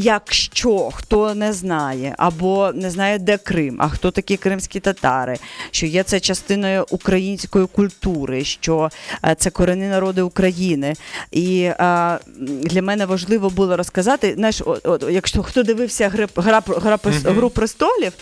Якщо 0.00 0.90
хто 0.90 1.34
не 1.34 1.52
знає 1.52 2.14
або 2.18 2.72
не 2.74 2.90
знає, 2.90 3.18
де 3.18 3.36
Крим, 3.36 3.76
а 3.80 3.88
хто 3.88 4.10
такі 4.10 4.36
кримські 4.36 4.80
татари, 4.80 5.36
що 5.70 5.86
є 5.86 6.02
це 6.02 6.20
частиною 6.20 6.86
української 6.90 7.66
культури, 7.66 8.44
що 8.44 8.90
е, 9.24 9.34
це 9.38 9.50
корені 9.50 9.86
народи 9.86 10.22
України. 10.22 10.94
І 11.30 11.70
а, 11.78 12.18
е, 12.26 12.40
для 12.46 12.82
мене 12.82 13.06
важливо 13.06 13.50
було 13.50 13.76
розказати, 13.76 14.34
знаєш, 14.36 14.62
от, 14.66 14.86
от, 14.86 15.04
якщо 15.10 15.42
хто 15.42 15.62
дивився 15.62 16.08
гри, 16.08 16.26
гра, 16.36 16.62
гра, 16.66 16.98
гра 17.02 17.32
гру 17.32 17.50
престолів. 17.50 18.12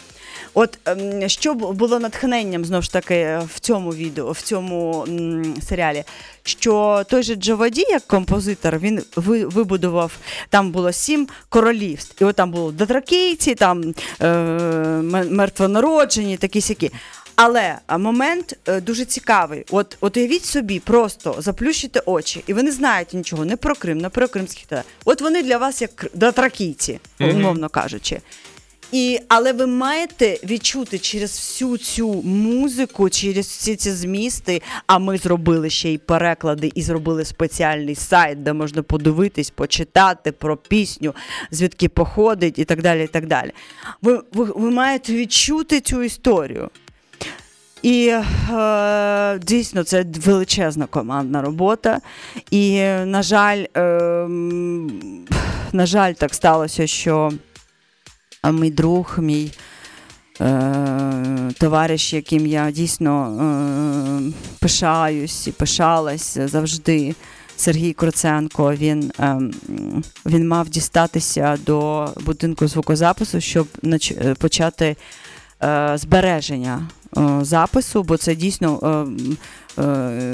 От 0.59 0.79
ем, 0.85 1.29
що 1.29 1.55
було 1.55 1.99
натхненням 1.99 2.65
знову 2.65 2.83
ж 2.83 2.93
таки 2.93 3.41
в 3.55 3.61
цьому 3.61 3.91
відео, 3.91 4.33
в 4.33 4.41
цьому 4.41 5.05
м, 5.09 5.55
серіалі, 5.69 6.05
що 6.43 7.05
той 7.11 7.23
же 7.23 7.35
Джаваді, 7.35 7.85
як 7.89 8.07
композитор, 8.07 8.79
він 8.79 9.03
вибудував 9.17 10.13
там 10.51 10.71
було 10.71 10.93
сім 10.93 11.29
королівств, 11.49 12.23
і 12.23 12.25
от 12.25 12.37
там 12.37 12.51
було 12.51 12.73
дотракійці, 12.73 13.55
там 13.55 13.95
е, 14.23 14.27
мертвонароджені, 15.31 16.37
такі 16.37 16.61
сякі. 16.61 16.91
Але 17.35 17.75
момент 17.99 18.57
е, 18.67 18.81
дуже 18.81 19.05
цікавий. 19.05 19.65
От 19.71 19.97
от 20.01 20.17
уявіть 20.17 20.45
собі, 20.45 20.81
просто 20.81 21.37
заплющите 21.39 22.03
очі, 22.07 22.45
і 22.47 22.53
ви 22.53 22.63
не 22.63 22.73
знаєте 22.73 23.17
нічого 23.17 23.45
не 23.45 23.57
про 23.57 23.75
Крим, 23.75 23.99
не 23.99 24.09
про 24.09 24.29
кримських 24.29 24.67
От 25.05 25.21
вони 25.21 25.43
для 25.43 25.59
вас 25.59 25.83
як 25.83 26.07
дотракійці, 26.15 27.01
умовно 27.21 27.69
кажучи. 27.69 28.21
І, 28.93 29.21
Але 29.29 29.53
ви 29.53 29.67
маєте 29.67 30.39
відчути 30.45 30.99
через 30.99 31.31
всю 31.31 31.79
цю 31.79 32.13
музику, 32.23 33.11
через 33.11 33.47
всі 33.47 33.77
ці 33.77 33.91
змісти. 33.91 34.63
А 34.87 34.99
ми 34.99 35.19
зробили 35.19 35.71
ще 35.71 35.91
й 35.91 35.99
переклади, 35.99 36.71
і 36.75 36.83
зробили 36.83 37.25
спеціальний 37.25 37.95
сайт, 37.95 38.43
де 38.43 38.53
можна 38.53 38.83
подивитись, 38.83 39.51
почитати 39.51 40.33
про 40.33 40.57
пісню, 40.57 41.15
звідки 41.51 41.89
походить, 41.89 42.59
і 42.59 42.65
так 42.65 42.83
далі. 42.83 43.05
і 43.05 43.07
так 43.07 43.27
далі. 43.27 43.53
Ви, 44.03 44.21
ви, 44.33 44.45
ви 44.45 44.71
маєте 44.71 45.13
відчути 45.13 45.81
цю 45.81 46.03
історію. 46.03 46.71
І 47.83 48.09
е, 48.09 49.39
дійсно 49.39 49.85
це 49.85 50.05
величезна 50.25 50.87
командна 50.87 51.43
робота. 51.43 52.01
І, 52.51 52.81
на 52.85 53.23
жаль, 53.23 53.65
е, 53.77 53.81
на 55.73 55.87
жаль, 55.87 56.13
так 56.13 56.35
сталося, 56.35 56.87
що 56.87 57.33
мій 58.53 58.71
друг, 58.71 59.19
мій 59.19 59.53
е, 60.41 61.53
товариш, 61.61 62.13
яким 62.13 62.47
я 62.47 62.71
дійсно 62.71 63.39
е, 63.41 64.33
пишаюсь 64.61 65.47
і 65.47 65.53
пишалась 65.53 66.39
завжди. 66.39 67.15
Сергій 67.57 67.93
Кроценко. 67.93 68.75
Він 68.75 69.13
ем, 69.19 69.55
він 70.27 70.49
мав 70.49 70.69
дістатися 70.69 71.59
до 71.67 72.09
будинку 72.25 72.69
звукозапису, 72.69 73.41
щоб 73.41 73.69
е, 73.85 74.35
почати 74.35 74.97
е, 75.63 75.93
збереження 75.99 76.89
е, 77.17 77.39
запису, 77.43 78.03
бо 78.03 78.17
це 78.17 78.35
дійсно 78.35 79.09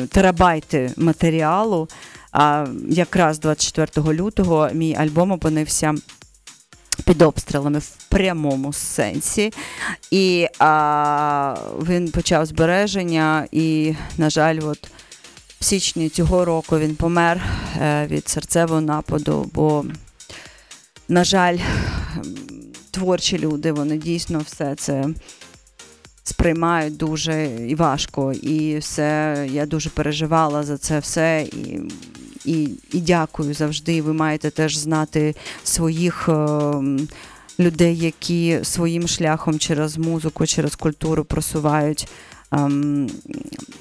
терабайти 0.08 0.92
матеріалу. 0.96 1.88
А 2.32 2.66
якраз 2.88 3.38
24 3.38 4.12
лютого 4.12 4.68
мій 4.72 4.94
альбом 4.94 5.30
опинився 5.30 5.94
під 7.02 7.22
обстрілами 7.22 7.78
в 7.78 7.90
прямому 8.08 8.72
сенсі. 8.72 9.52
І 10.10 10.46
а, 10.58 11.56
він 11.82 12.10
почав 12.10 12.46
збереження, 12.46 13.46
і, 13.52 13.94
на 14.18 14.30
жаль, 14.30 14.58
от 14.62 14.88
в 15.60 15.64
січні 15.64 16.08
цього 16.08 16.44
року 16.44 16.78
він 16.78 16.96
помер 16.96 17.42
е, 17.80 18.06
від 18.06 18.28
серцевого 18.28 18.80
нападу, 18.80 19.50
бо, 19.54 19.84
на 21.08 21.24
жаль, 21.24 21.58
творчі 22.90 23.38
люди, 23.38 23.72
вони 23.72 23.98
дійсно 23.98 24.38
все 24.38 24.74
це. 24.74 25.04
Сприймають 26.24 26.96
дуже 26.96 27.44
і 27.68 27.74
важко, 27.74 28.32
і 28.32 28.78
все 28.78 29.36
я 29.52 29.66
дуже 29.66 29.90
переживала 29.90 30.62
за 30.62 30.78
це 30.78 30.98
все. 30.98 31.42
І 31.52 31.80
і 32.44 32.68
і 32.92 33.00
дякую 33.00 33.54
завжди. 33.54 34.02
Ви 34.02 34.12
маєте 34.12 34.50
теж 34.50 34.76
знати 34.76 35.34
своїх 35.64 36.28
е, 36.28 36.72
людей, 37.60 37.98
які 37.98 38.58
своїм 38.62 39.08
шляхом 39.08 39.58
через 39.58 39.98
музику, 39.98 40.46
через 40.46 40.74
культуру 40.74 41.24
просувають 41.24 42.08
е, 42.52 42.68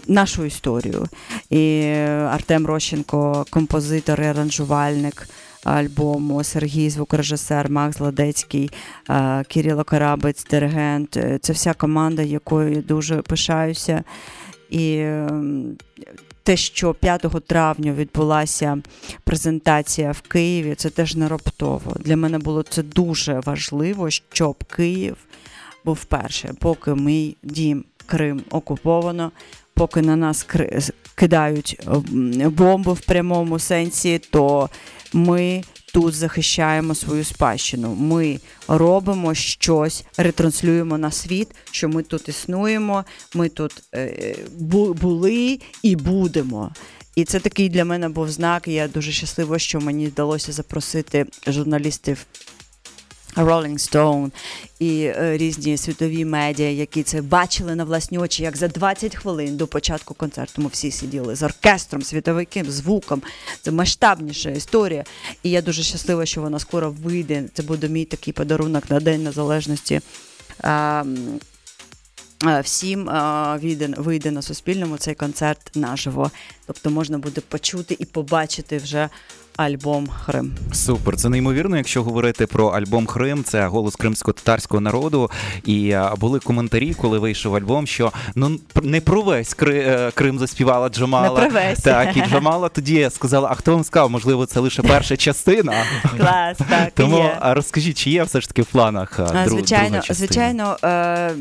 нашу 0.07 0.45
історію. 0.45 1.07
І 1.49 1.81
Артем 2.29 2.65
Рощенко, 2.65 3.45
композитор 3.49 4.21
і 4.21 4.25
аранжувальник. 4.25 5.27
Альбому 5.63 6.43
Сергій, 6.43 6.89
звукорежисер, 6.89 7.69
Макс 7.69 7.99
Ладецький, 7.99 8.71
е, 9.09 9.43
Кирило 9.47 9.83
Карабець, 9.83 10.45
диригент. 10.45 11.17
Це 11.41 11.53
вся 11.53 11.73
команда, 11.73 12.21
якою 12.21 12.73
я 12.73 12.81
дуже 12.81 13.21
пишаюся. 13.21 14.03
І 14.69 15.05
те, 16.43 16.57
що 16.57 16.93
5 16.93 17.25
травня 17.47 17.93
відбулася 17.93 18.77
презентація 19.23 20.11
в 20.11 20.21
Києві, 20.21 20.75
це 20.75 20.89
теж 20.89 21.15
не 21.15 21.27
раптово. 21.27 21.95
Для 21.99 22.17
мене 22.17 22.39
було 22.39 22.63
це 22.63 22.83
дуже 22.83 23.39
важливо, 23.39 24.09
щоб 24.09 24.63
Київ 24.63 25.17
був 25.85 26.05
перший, 26.05 26.51
поки 26.59 26.95
мій 26.95 27.37
дім 27.43 27.85
Крим 28.05 28.41
окуповано, 28.49 29.31
поки 29.73 30.01
на 30.01 30.15
нас 30.15 30.47
кидають 31.15 31.79
бомби 32.45 32.93
в 32.93 32.99
прямому 32.99 33.59
сенсі, 33.59 34.19
то 34.31 34.69
ми 35.13 35.63
тут 35.93 36.13
захищаємо 36.13 36.95
свою 36.95 37.23
спадщину. 37.23 37.95
Ми 37.95 38.39
робимо 38.67 39.33
щось, 39.33 40.03
ретранслюємо 40.17 40.97
на 40.97 41.11
світ, 41.11 41.47
що 41.71 41.89
ми 41.89 42.03
тут 42.03 42.29
існуємо, 42.29 43.05
ми 43.33 43.49
тут 43.49 43.73
е, 43.95 44.35
були 45.01 45.59
і 45.83 45.95
будемо. 45.95 46.71
І 47.15 47.23
це 47.23 47.39
такий 47.39 47.69
для 47.69 47.85
мене 47.85 48.09
був 48.09 48.29
знак. 48.29 48.67
і 48.67 48.73
Я 48.73 48.87
дуже 48.87 49.11
щаслива, 49.11 49.59
що 49.59 49.81
мені 49.81 50.07
вдалося 50.07 50.51
запросити 50.51 51.25
журналістів 51.47 52.25
Rolling 53.35 53.73
Stone 53.73 54.31
і 54.79 55.03
е, 55.03 55.37
різні 55.37 55.77
світові 55.77 56.25
медіа, 56.25 56.69
які 56.69 57.03
це 57.03 57.21
бачили 57.21 57.75
на 57.75 57.83
власні 57.83 58.17
очі, 58.17 58.43
як 58.43 58.57
за 58.57 58.67
20 58.67 59.15
хвилин 59.15 59.57
до 59.57 59.67
початку 59.67 60.13
концерту 60.13 60.61
ми 60.61 60.69
всі 60.71 60.91
сиділи 60.91 61.35
з 61.35 61.43
оркестром, 61.43 62.01
світовиким 62.01 62.65
звуком. 62.71 63.21
Це 63.61 63.71
масштабніша 63.71 64.49
історія. 64.49 65.03
І 65.43 65.49
я 65.49 65.61
дуже 65.61 65.83
щаслива, 65.83 66.25
що 66.25 66.41
вона 66.41 66.59
скоро 66.59 66.91
вийде. 66.91 67.43
Це 67.53 67.63
буде 67.63 67.89
мій 67.89 68.05
такий 68.05 68.33
подарунок 68.33 68.89
на 68.89 68.99
День 68.99 69.23
Незалежності. 69.23 70.01
А, 70.61 71.03
Всім 72.63 73.09
вийде, 73.61 73.87
вийде 73.97 74.31
на 74.31 74.41
Суспільному 74.41 74.97
цей 74.97 75.15
концерт 75.15 75.71
наживо. 75.75 76.31
Тобто 76.65 76.89
можна 76.89 77.17
буде 77.17 77.41
почути 77.41 77.95
і 77.99 78.05
побачити 78.05 78.77
вже 78.77 79.09
альбом 79.55 80.07
Хрим. 80.07 80.53
Супер, 80.71 81.15
це 81.15 81.29
неймовірно. 81.29 81.77
Якщо 81.77 82.03
говорити 82.03 82.47
про 82.47 82.67
альбом 82.67 83.05
Хрим, 83.05 83.43
це 83.43 83.67
голос 83.67 83.95
кримсько-татарського 83.95 84.81
народу. 84.81 85.29
І 85.65 85.95
були 86.17 86.39
коментарі, 86.39 86.93
коли 86.93 87.19
вийшов 87.19 87.55
альбом, 87.55 87.87
що 87.87 88.11
ну 88.35 88.59
не 88.83 89.01
про 89.01 89.21
весь 89.21 89.55
е, 89.61 90.11
Крим 90.13 90.39
заспівала 90.39 90.89
Джамала. 90.89 91.41
Не 91.41 91.49
про 91.49 91.59
весь. 91.59 91.79
Так, 91.79 92.17
і 92.17 92.21
Джамала 92.21 92.69
тоді 92.69 93.09
сказала: 93.11 93.49
а 93.51 93.55
хто 93.55 93.71
вам 93.71 93.83
сказав? 93.83 94.11
Можливо, 94.11 94.45
це 94.45 94.59
лише 94.59 94.81
перша 94.81 95.17
частина. 95.17 95.73
Клас, 96.17 96.57
так. 96.69 96.91
Тому 96.95 97.17
є. 97.17 97.37
розкажіть, 97.41 97.97
чи 97.97 98.09
є 98.09 98.23
все 98.23 98.41
ж 98.41 98.47
таки 98.47 98.61
в 98.61 98.65
планах? 98.65 99.19
Друг, 99.19 99.47
звичайно, 99.47 99.89
друга 99.89 100.13
звичайно, 100.13 100.77
е, 100.83 101.31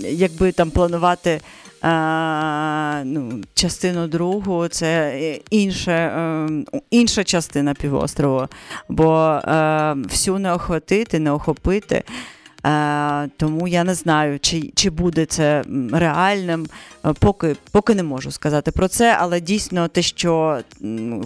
якби 0.00 0.52
там 0.52 0.70
планувати 0.70 1.40
а, 1.88 3.02
ну, 3.04 3.42
частину 3.54 4.06
другу 4.06 4.68
це 4.68 5.20
інше, 5.50 5.92
е, 5.92 6.48
інша 6.90 7.24
частина 7.24 7.74
півострову, 7.74 8.46
бо 8.88 9.40
е, 9.44 9.94
всю 9.94 10.38
не 10.38 10.52
охватити, 10.52 11.18
не 11.18 11.30
охопити. 11.30 12.02
Е, 12.66 13.28
тому 13.36 13.68
я 13.68 13.84
не 13.84 13.94
знаю, 13.94 14.38
чи 14.40 14.72
чи 14.74 14.90
буде 14.90 15.26
це 15.26 15.64
реальним, 15.92 16.66
поки 17.18 17.56
поки 17.70 17.94
не 17.94 18.02
можу 18.02 18.30
сказати 18.30 18.70
про 18.70 18.88
це, 18.88 19.16
але 19.20 19.40
дійсно 19.40 19.88
те, 19.88 20.02
що 20.02 20.60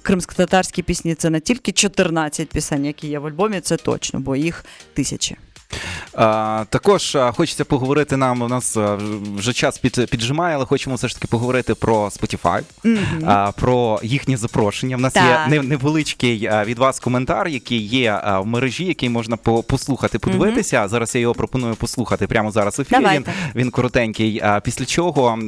кримсько-татарські 0.03 0.83
пісні 0.83 1.15
це 1.15 1.31
не 1.31 1.41
тільки 1.41 1.73
14 1.73 2.49
пісень, 2.49 2.85
які 2.85 3.09
є 3.09 3.19
в 3.19 3.27
альбомі, 3.27 3.61
це 3.61 3.77
точно, 3.77 4.21
бо 4.21 4.37
їх 4.37 4.65
тисячі. 4.95 5.37
Також 6.69 7.17
хочеться 7.37 7.65
поговорити 7.65 8.17
нам. 8.17 8.43
У 8.43 8.49
нас 8.49 8.77
вже 9.37 9.53
час 9.53 9.79
під, 9.79 10.11
піджимає, 10.11 10.57
але 10.57 10.65
хочемо 10.65 10.97
все 10.97 11.09
ж 11.09 11.15
таки 11.15 11.27
поговорити 11.27 11.75
про 11.75 12.09
Spotify, 12.09 12.63
mm-hmm. 12.85 13.53
про 13.53 14.01
їхнє 14.03 14.37
запрошення. 14.37 14.97
У 14.97 15.01
нас 15.01 15.13
так. 15.13 15.53
є 15.53 15.63
невеличкий 15.63 16.51
від 16.65 16.79
вас 16.79 17.01
коментар, 17.01 17.49
який 17.49 17.87
є 17.87 18.23
в 18.43 18.47
мережі, 18.47 18.85
який 18.85 19.09
можна 19.09 19.37
послухати, 19.37 20.19
подивитися. 20.19 20.83
Mm-hmm. 20.83 20.89
Зараз 20.89 21.15
я 21.15 21.21
його 21.21 21.35
пропоную 21.35 21.75
послухати 21.75 22.27
прямо 22.27 22.51
зараз. 22.51 22.79
в 22.79 22.81
ефірі. 22.81 23.07
Він, 23.15 23.25
він 23.55 23.71
коротенький. 23.71 24.43
Після 24.63 24.85
чого 24.85 25.39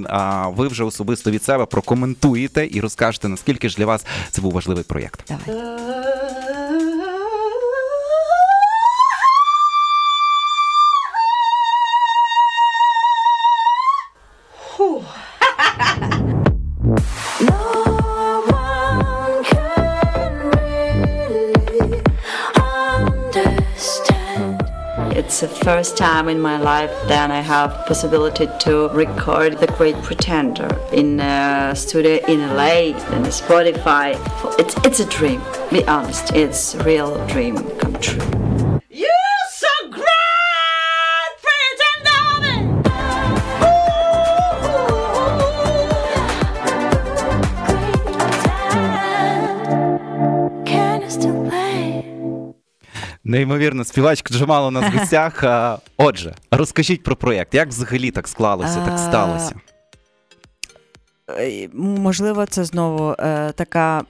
ви 0.57 0.69
вже 0.69 0.85
особисто 0.85 1.31
від 1.31 1.45
себе 1.45 1.67
прокоментуєте 1.67 2.69
і 2.73 2.81
розкажете, 2.81 3.29
наскільки 3.29 3.69
ж 3.69 3.77
для 3.77 3.87
вас 3.87 4.07
це 4.31 4.43
був 4.43 4.53
важливий 4.53 4.85
проєкт. 4.85 5.25
Давай. 5.29 6.52
The 25.43 25.49
first 25.49 25.97
time 25.97 26.29
in 26.29 26.41
my 26.41 26.57
life 26.57 26.93
that 27.09 27.33
I 27.33 27.41
have 27.41 27.85
possibility 27.87 28.47
to 28.61 28.89
record 28.91 29.59
The 29.59 29.67
Great 29.67 29.97
Pretender 29.97 30.71
in 30.93 31.19
a 31.19 31.75
studio 31.75 32.25
in 32.29 32.39
LA 32.57 32.95
and 33.11 33.27
Spotify. 33.27 34.15
It's 34.61 34.77
it's 34.87 35.01
a 35.01 35.05
dream. 35.07 35.43
Be 35.69 35.85
honest, 35.89 36.33
it's 36.33 36.77
real 36.77 37.27
dream 37.27 37.57
come 37.81 37.95
true. 37.95 38.52
Неймовірно, 53.33 53.85
співачка 53.85 54.35
Джамала 54.35 54.69
у 54.69 54.71
нас 54.71 54.95
в 54.95 54.97
гостях. 54.99 55.45
Отже, 55.97 56.35
розкажіть 56.51 57.03
про 57.03 57.17
проєкт. 57.17 57.55
Як 57.55 57.69
взагалі 57.69 58.11
так 58.11 58.29
склалося, 58.29 58.85
так 58.85 58.99
сталося? 58.99 59.55
Е, 61.31 61.69
можливо, 61.75 62.47
це 62.47 62.65
знову 62.65 63.15
е, 63.19 63.53
така 63.53 64.03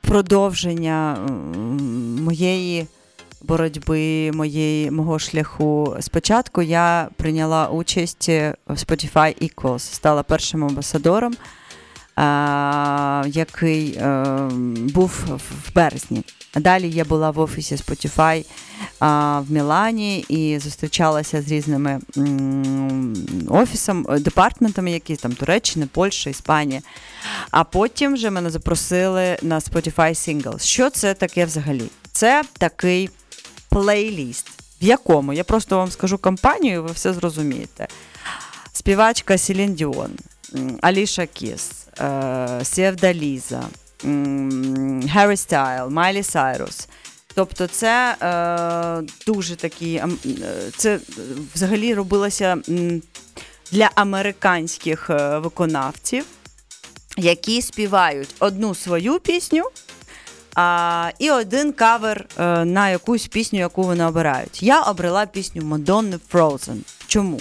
продовження 0.00 1.16
моєї 2.20 2.86
боротьби, 3.42 4.32
моєї, 4.32 4.90
мого 4.90 5.18
шляху. 5.18 5.96
Спочатку 6.00 6.62
я 6.62 7.08
прийняла 7.16 7.68
участь 7.68 8.28
в 8.28 8.54
Spotify 8.68 9.50
Equals, 9.50 9.78
стала 9.78 10.22
першим 10.22 10.64
амбасадором, 10.64 11.34
який 13.26 13.94
е, 13.94 14.24
був 14.94 15.24
в 15.36 15.74
березні. 15.74 16.24
Далі 16.56 16.90
я 16.90 17.04
була 17.04 17.30
в 17.30 17.38
офісі 17.38 17.74
Spotify 17.74 18.44
а, 18.98 19.40
в 19.40 19.50
Мілані 19.50 20.18
і 20.18 20.58
зустрічалася 20.58 21.42
з 21.42 21.48
різними 21.48 22.00
офісом, 23.48 24.06
е, 24.10 24.18
департаментами, 24.18 24.90
які 24.90 25.16
там 25.16 25.32
Туреччини, 25.32 25.86
Польща, 25.92 26.30
Іспанія. 26.30 26.82
А 27.50 27.64
потім 27.64 28.14
вже 28.14 28.30
мене 28.30 28.50
запросили 28.50 29.38
на 29.42 29.58
Spotify 29.58 30.10
Singles. 30.10 30.60
Що 30.60 30.90
це 30.90 31.14
таке 31.14 31.44
взагалі? 31.44 31.84
Це 32.12 32.42
такий 32.58 33.10
плейліст, 33.68 34.48
в 34.82 34.84
якому 34.84 35.32
я 35.32 35.44
просто 35.44 35.76
вам 35.76 35.90
скажу 35.90 36.18
компанію, 36.18 36.82
ви 36.82 36.92
все 36.92 37.12
зрозумієте. 37.12 37.88
Співачка 38.72 39.38
Селін 39.38 39.74
Діон, 39.74 40.10
Аліша 40.80 41.26
Кіс, 41.26 41.70
е, 42.00 42.60
Сєвда 42.62 43.14
Ліза, 43.14 43.62
Харрі 45.12 45.36
Стайл, 45.36 45.88
Майлі 45.90 46.22
Сайрус. 46.22 46.88
Тобто, 47.34 47.66
це 47.66 48.16
е, 48.22 49.12
дуже 49.26 49.56
такі. 49.56 49.94
е, 49.94 50.08
Це 50.76 50.98
взагалі 51.54 51.94
робилося 51.94 52.56
для 53.72 53.90
американських 53.94 55.10
е, 55.10 55.38
виконавців, 55.38 56.24
які 57.16 57.62
співають 57.62 58.34
одну 58.38 58.74
свою 58.74 59.18
пісню. 59.18 59.62
А, 60.54 61.10
і 61.18 61.30
один 61.30 61.72
кавер 61.72 62.26
е, 62.38 62.64
на 62.64 62.90
якусь 62.90 63.26
пісню, 63.26 63.58
яку 63.58 63.82
вони 63.82 64.04
обирають. 64.06 64.62
Я 64.62 64.82
обрала 64.82 65.26
пісню 65.26 65.62
Мадонни 65.62 66.18
Frozen. 66.32 66.76
Чому? 67.06 67.40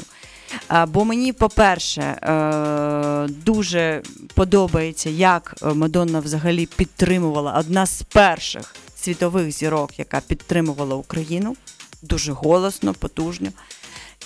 А, 0.68 0.86
бо 0.86 1.06
мені, 1.06 1.34
по-перше, 1.34 2.02
е, 2.02 3.28
дуже 3.28 4.02
подобається, 4.34 5.10
як 5.10 5.56
е, 5.62 5.74
Мадонна 5.74 6.20
взагалі 6.20 6.66
підтримувала 6.66 7.56
одна 7.60 7.86
з 7.86 8.02
перших 8.02 8.76
світових 8.96 9.52
зірок, 9.52 10.00
яка 10.00 10.22
підтримувала 10.28 10.96
Україну 10.96 11.56
дуже 12.02 12.32
голосно, 12.32 12.94
потужно. 12.94 13.50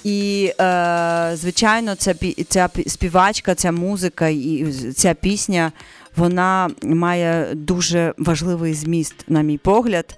І, 0.03 0.53
е, 0.61 1.31
звичайно, 1.33 1.95
ця, 1.95 2.15
ця 2.49 2.69
співачка, 2.87 3.55
ця 3.55 3.71
музика 3.71 4.27
і 4.27 4.65
ця 4.95 5.13
пісня, 5.13 5.71
вона 6.15 6.69
має 6.83 7.47
дуже 7.53 8.13
важливий 8.17 8.73
зміст, 8.73 9.15
на 9.27 9.41
мій 9.41 9.57
погляд, 9.57 10.17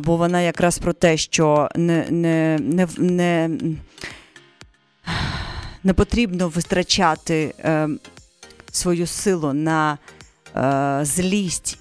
бо 0.00 0.16
вона 0.16 0.40
якраз 0.40 0.78
про 0.78 0.92
те, 0.92 1.16
що 1.16 1.68
не, 1.76 2.06
не, 2.10 2.58
не, 2.62 2.88
не, 2.98 3.50
не 5.84 5.94
потрібно 5.94 6.48
витрачати 6.48 7.54
е, 7.58 7.88
свою 8.72 9.06
силу 9.06 9.52
на 9.52 9.98
е, 10.56 11.00
злість 11.02 11.78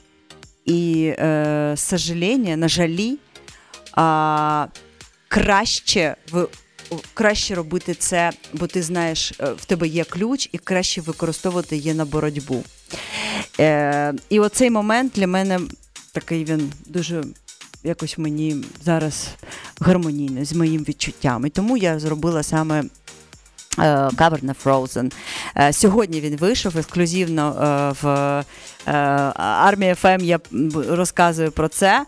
і 0.66 1.14
е, 1.20 1.74
сожаління, 1.78 2.58
на 2.58 2.68
жалі, 2.68 3.18
а 3.92 4.68
краще 5.28 6.16
в 6.32 6.48
краще 7.14 7.56
робити 7.56 7.94
це, 7.94 8.32
бо 8.54 8.68
ти 8.68 8.84
знаєш, 8.84 9.34
е, 9.40 9.52
в 9.58 9.66
тебе 9.66 9.88
є 9.88 10.04
ключ, 10.04 10.50
і 10.52 10.58
краще 10.58 11.02
використовувати 11.02 11.76
її 11.76 11.94
на 11.94 12.06
боротьбу. 12.06 12.64
Е, 13.60 14.14
і 14.30 14.40
оцей 14.40 14.70
момент 14.70 15.14
для 15.16 15.28
мене 15.28 15.60
такий 16.12 16.46
він 16.46 16.72
дуже 16.86 17.24
якось 17.84 18.18
мені 18.18 18.56
зараз 18.84 19.28
гармонійний 19.80 20.46
з 20.46 20.54
моїм 20.54 20.84
відчуттям. 20.84 21.46
І 21.46 21.50
тому 21.50 21.78
я 21.78 22.00
зробила 22.00 22.44
саме. 22.44 22.84
Е, 23.80 24.10
Кавер 24.16 24.44
на 24.44 24.56
Frozen. 24.64 25.14
Е, 25.58 25.74
Сьогодні 25.74 26.22
він 26.22 26.38
вийшов 26.38 26.78
ексклюзивно 26.78 27.56
е, 27.62 27.96
в 28.02 28.44
Армії 29.36 29.93
ФМ. 29.94 30.18
Я 30.22 30.40
розказую 30.90 31.52
про 31.52 31.68
це 31.68 32.06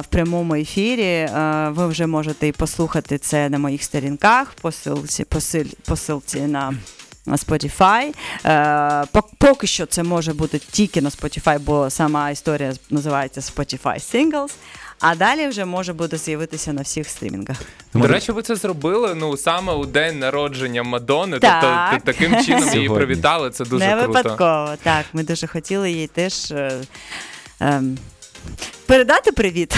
в 0.00 0.04
прямому 0.08 0.54
ефірі. 0.54 1.28
Ви 1.68 1.86
вже 1.86 2.06
можете 2.06 2.52
послухати 2.52 3.18
це 3.18 3.48
на 3.48 3.58
моїх 3.58 3.82
сторінках, 3.82 4.54
по 4.54 4.70
силці, 4.70 5.24
по 5.24 5.38
сил, 5.38 5.66
по 5.86 5.99
силці 5.99 6.40
на. 6.40 6.74
На 7.26 7.36
Spotify. 7.36 8.14
Поки 9.38 9.66
що 9.66 9.86
це 9.86 10.02
може 10.02 10.32
бути 10.32 10.58
тільки 10.58 11.00
на 11.00 11.08
Spotify, 11.08 11.58
бо 11.58 11.90
сама 11.90 12.30
історія 12.30 12.72
називається 12.90 13.40
Spotify 13.40 14.14
Singles. 14.14 14.50
А 15.06 15.14
далі 15.14 15.48
вже 15.48 15.64
може 15.64 15.92
буде 15.92 16.16
з'явитися 16.16 16.72
на 16.72 16.82
всіх 16.82 17.08
стрімінгах. 17.08 17.56
До 17.94 18.06
речі, 18.06 18.32
ви 18.32 18.42
це 18.42 18.56
зробили 18.56 19.14
ну 19.14 19.36
саме 19.36 19.72
у 19.72 19.86
день 19.86 20.18
народження 20.18 20.82
Мадони. 20.82 21.38
Так. 21.38 21.90
Тобто 21.90 22.12
таким 22.12 22.44
чином 22.44 22.74
її 22.74 22.88
привітали. 22.88 23.50
Це 23.50 23.64
дуже 23.64 23.86
Не 23.86 23.92
круто. 23.92 24.06
випадково. 24.06 24.74
Так, 24.82 25.04
ми 25.12 25.22
дуже 25.22 25.46
хотіли 25.46 25.92
їй 25.92 26.06
теж. 26.06 26.50
Е, 26.50 26.80
ем, 27.60 27.98
Передати 28.86 29.32
привіт. 29.32 29.76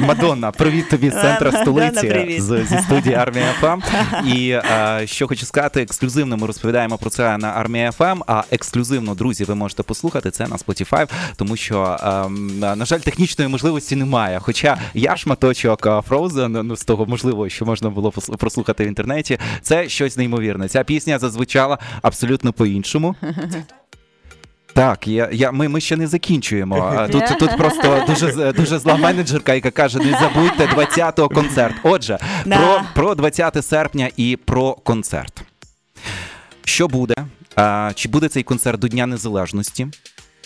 Мадонна, 0.00 0.50
привіт 0.50 0.88
тобі 0.88 1.10
з 1.10 1.12
центру 1.12 1.52
столиці 1.52 2.40
з, 2.40 2.64
зі 2.64 2.78
студії 2.78 3.14
Армія 3.14 3.52
ФМ. 3.60 3.80
І 4.28 4.50
е, 4.50 5.02
що 5.04 5.28
хочу 5.28 5.46
сказати, 5.46 5.82
ексклюзивно 5.82 6.36
ми 6.36 6.46
розповідаємо 6.46 6.98
про 6.98 7.10
це 7.10 7.38
на 7.38 7.48
Армія 7.48 7.92
ФМ. 7.92 8.22
А 8.26 8.42
ексклюзивно, 8.50 9.14
друзі, 9.14 9.44
ви 9.44 9.54
можете 9.54 9.82
послухати 9.82 10.30
це 10.30 10.46
на 10.46 10.56
Spotify, 10.56 11.10
тому 11.36 11.56
що, 11.56 11.96
ем, 12.02 12.58
на 12.58 12.84
жаль, 12.84 12.98
технічної 12.98 13.50
можливості 13.50 13.96
немає. 13.96 14.40
Хоча 14.42 14.78
я 14.94 15.16
шматочок 15.16 15.86
е, 15.86 15.90
Frozen, 15.90 16.62
ну 16.62 16.76
з 16.76 16.84
того 16.84 17.06
можливо, 17.06 17.48
що 17.48 17.64
можна 17.64 17.90
було 17.90 18.10
прослухати 18.38 18.84
в 18.84 18.86
інтернеті. 18.86 19.38
Це 19.62 19.88
щось 19.88 20.16
неймовірне. 20.16 20.68
Ця 20.68 20.84
пісня 20.84 21.18
зазвучала 21.18 21.78
абсолютно 22.02 22.52
по-іншому. 22.52 23.14
Так, 24.76 25.08
я, 25.08 25.28
я, 25.32 25.52
ми, 25.52 25.68
ми 25.68 25.80
ще 25.80 25.96
не 25.96 26.06
закінчуємо. 26.06 26.76
А, 26.76 27.08
Тут, 27.08 27.24
тут 27.38 27.56
просто 27.56 28.04
дуже, 28.06 28.52
дуже 28.52 28.78
зла 28.78 28.96
менеджерка, 28.96 29.54
яка 29.54 29.70
каже: 29.70 29.98
не 29.98 30.18
забудьте 30.20 30.66
20-го 30.66 31.28
концерт. 31.28 31.74
Отже, 31.82 32.18
Да. 32.46 32.56
про, 32.58 32.82
про 32.94 33.14
20 33.14 33.66
серпня 33.66 34.10
і 34.16 34.38
про 34.44 34.72
концерт. 34.74 35.42
Що 36.64 36.88
буде? 36.88 37.14
А, 37.54 37.92
чи 37.94 38.08
буде 38.08 38.28
цей 38.28 38.42
концерт 38.42 38.80
до 38.80 38.88
Дня 38.88 39.06
Незалежності? 39.06 39.86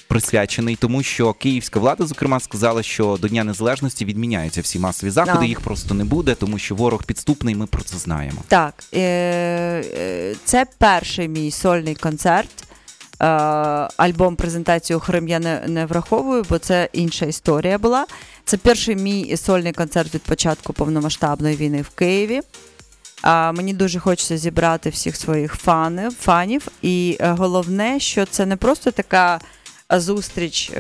Присвячений, 0.09 0.77
тому 0.77 1.03
що 1.03 1.33
київська 1.33 1.81
влада, 1.81 2.07
зокрема, 2.07 2.41
сказала, 2.41 2.83
що 2.83 3.19
до 3.21 3.29
Дня 3.29 3.45
Незалежності 3.45 4.05
відміняються 4.05 4.61
всі 4.61 4.79
масові 4.79 5.11
заходи, 5.11 5.39
Да. 5.39 5.45
їх 5.45 5.61
просто 5.61 5.95
не 5.95 6.05
буде, 6.05 6.35
тому 6.35 6.59
що 6.59 6.75
ворог 6.75 7.05
підступний, 7.05 7.55
ми 7.55 7.67
про 7.67 7.83
це 7.83 7.97
знаємо. 7.99 8.43
Так, 8.49 8.75
е, 8.95 9.01
е, 9.01 10.35
це 10.45 10.67
перший 10.79 11.29
мій 11.29 11.51
сольний 11.51 11.95
концерт. 11.95 12.65
Е, 13.21 13.25
альбом 13.97 14.37
презентацію 14.37 15.01
Хрим 15.01 15.29
я 15.29 15.39
не, 15.39 15.63
не 15.67 15.87
враховую, 15.87 16.45
бо 16.49 16.59
це 16.59 16.89
інша 16.93 17.27
історія 17.27 17.79
була. 17.79 18.07
Це 18.45 18.57
перший 18.57 18.97
мій 18.97 19.37
сольний 19.37 19.73
концерт 19.73 20.15
від 20.15 20.23
початку 20.23 20.73
повномасштабної 20.73 21.57
війни 21.57 21.83
в 21.83 21.89
Києві. 21.89 22.41
А, 23.23 23.53
мені 23.53 23.75
дуже 23.75 23.99
хочеться 23.99 24.37
зібрати 24.37 24.91
всіх 24.91 25.17
своїх 25.17 25.55
фанів, 25.55 26.13
фанів. 26.21 26.69
І 26.83 27.17
е, 27.21 27.31
головне, 27.31 28.01
що 28.01 28.27
це 28.27 28.47
не 28.47 28.57
просто 28.57 28.91
така 28.91 29.41
е, 29.93 30.01
зустріч. 30.01 30.73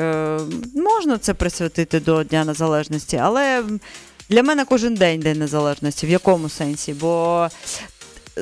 Можна 0.75 1.19
це 1.21 1.35
присвятити 1.35 2.01
до 2.01 2.25
Дня 2.25 2.45
Незалежності, 2.45 3.17
але 3.17 3.65
для 4.29 4.43
мене 4.43 4.65
кожен 4.65 4.95
день 4.95 5.21
День 5.21 5.39
Незалежності. 5.39 6.07
В 6.07 6.11
якому 6.11 6.49
сенсі? 6.49 6.95
Бо 6.95 7.49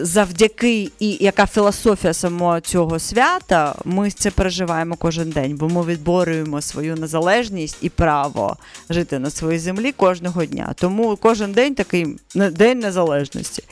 завдяки 0.05 0.91
і 0.99 1.17
яка 1.21 1.47
філософія 1.47 2.15
самого 2.15 2.61
цього 2.61 2.99
свята, 2.99 3.75
ми 3.85 4.11
це 4.11 4.31
переживаємо 4.31 4.97
кожен 4.97 5.31
день, 5.31 5.57
бо 5.57 5.69
ми 5.69 5.85
відборюємо 5.85 6.63
свою 6.63 6.97
незалежність 6.97 7.77
і 7.81 7.89
право 7.89 8.57
жити 8.91 9.19
на 9.19 9.31
своїй 9.31 9.59
землі 9.59 9.93
кожного 9.93 10.45
дня. 10.45 10.75
Тому 10.77 11.17
кожен 11.17 11.53
день 11.53 11.75
такий 11.75 12.07
день 12.35 12.79
незалежності. 12.79 13.63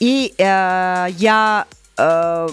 І 0.00 0.32
е, 0.40 0.44
я 1.18 1.64
е, 2.00 2.46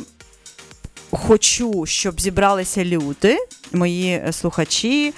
хочу, 1.11 1.85
щоб 1.85 2.21
зібралися 2.21 2.85
люди, 2.85 3.37
мої 3.71 4.23
слухачі. 4.31 5.13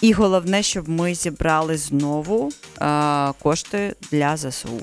І 0.00 0.12
головне, 0.12 0.62
щоб 0.62 0.88
ми 0.88 1.14
зібрали 1.14 1.76
знову 1.76 2.50
е, 2.80 3.32
кошти 3.42 3.94
для 4.10 4.36
ЗСУ. 4.36 4.80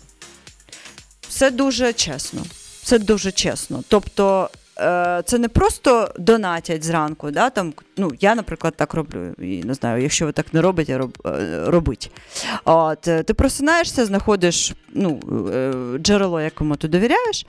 Все 1.33 1.51
дуже 1.51 1.93
чесно. 1.93 2.41
Все 2.83 2.99
дуже 2.99 3.31
чесно. 3.31 3.83
Тобто, 3.87 4.49
е, 4.79 5.21
це 5.25 5.37
не 5.37 5.47
просто 5.47 6.11
донатять 6.19 6.83
зранку. 6.83 7.31
Да, 7.31 7.49
там, 7.49 7.73
ну, 7.97 8.11
я, 8.19 8.35
наприклад, 8.35 8.73
так 8.77 8.93
роблю. 8.93 9.33
І 9.39 9.63
не 9.63 9.73
знаю, 9.73 10.03
якщо 10.03 10.25
ви 10.25 10.31
так 10.31 10.53
не 10.53 10.61
робите, 10.61 10.97
роб, 10.97 11.17
е, 11.25 11.63
робить. 11.65 12.11
От, 12.65 13.07
е, 13.07 13.23
ти 13.23 13.33
просинаєшся, 13.33 14.05
знаходиш 14.05 14.73
ну, 14.93 15.19
джерело, 15.99 16.41
якому 16.41 16.75
ти 16.75 16.87
довіряєш. 16.87 17.45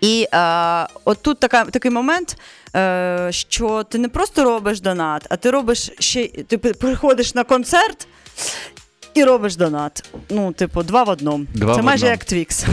І 0.00 0.26
е, 0.34 0.86
от 1.04 1.22
тут 1.22 1.40
така, 1.40 1.64
такий 1.64 1.90
момент, 1.90 2.36
е, 2.76 3.28
що 3.30 3.84
ти 3.84 3.98
не 3.98 4.08
просто 4.08 4.44
робиш 4.44 4.80
донат, 4.80 5.26
а 5.30 5.36
ти 5.36 5.50
робиш 5.50 5.90
ще 5.98 6.28
ти 6.28 6.58
приходиш 6.58 7.34
на 7.34 7.44
концерт 7.44 8.08
і 9.18 9.24
робиш 9.24 9.56
донат. 9.56 10.10
Ну, 10.30 10.52
типу, 10.52 10.82
два 10.82 11.02
в 11.02 11.08
одному. 11.08 11.44
Два 11.54 11.74
Це 11.74 11.80
в 11.80 11.84
майже 11.84 12.06
одному. 12.06 12.12
як 12.12 12.24
Твікс. 12.24 12.64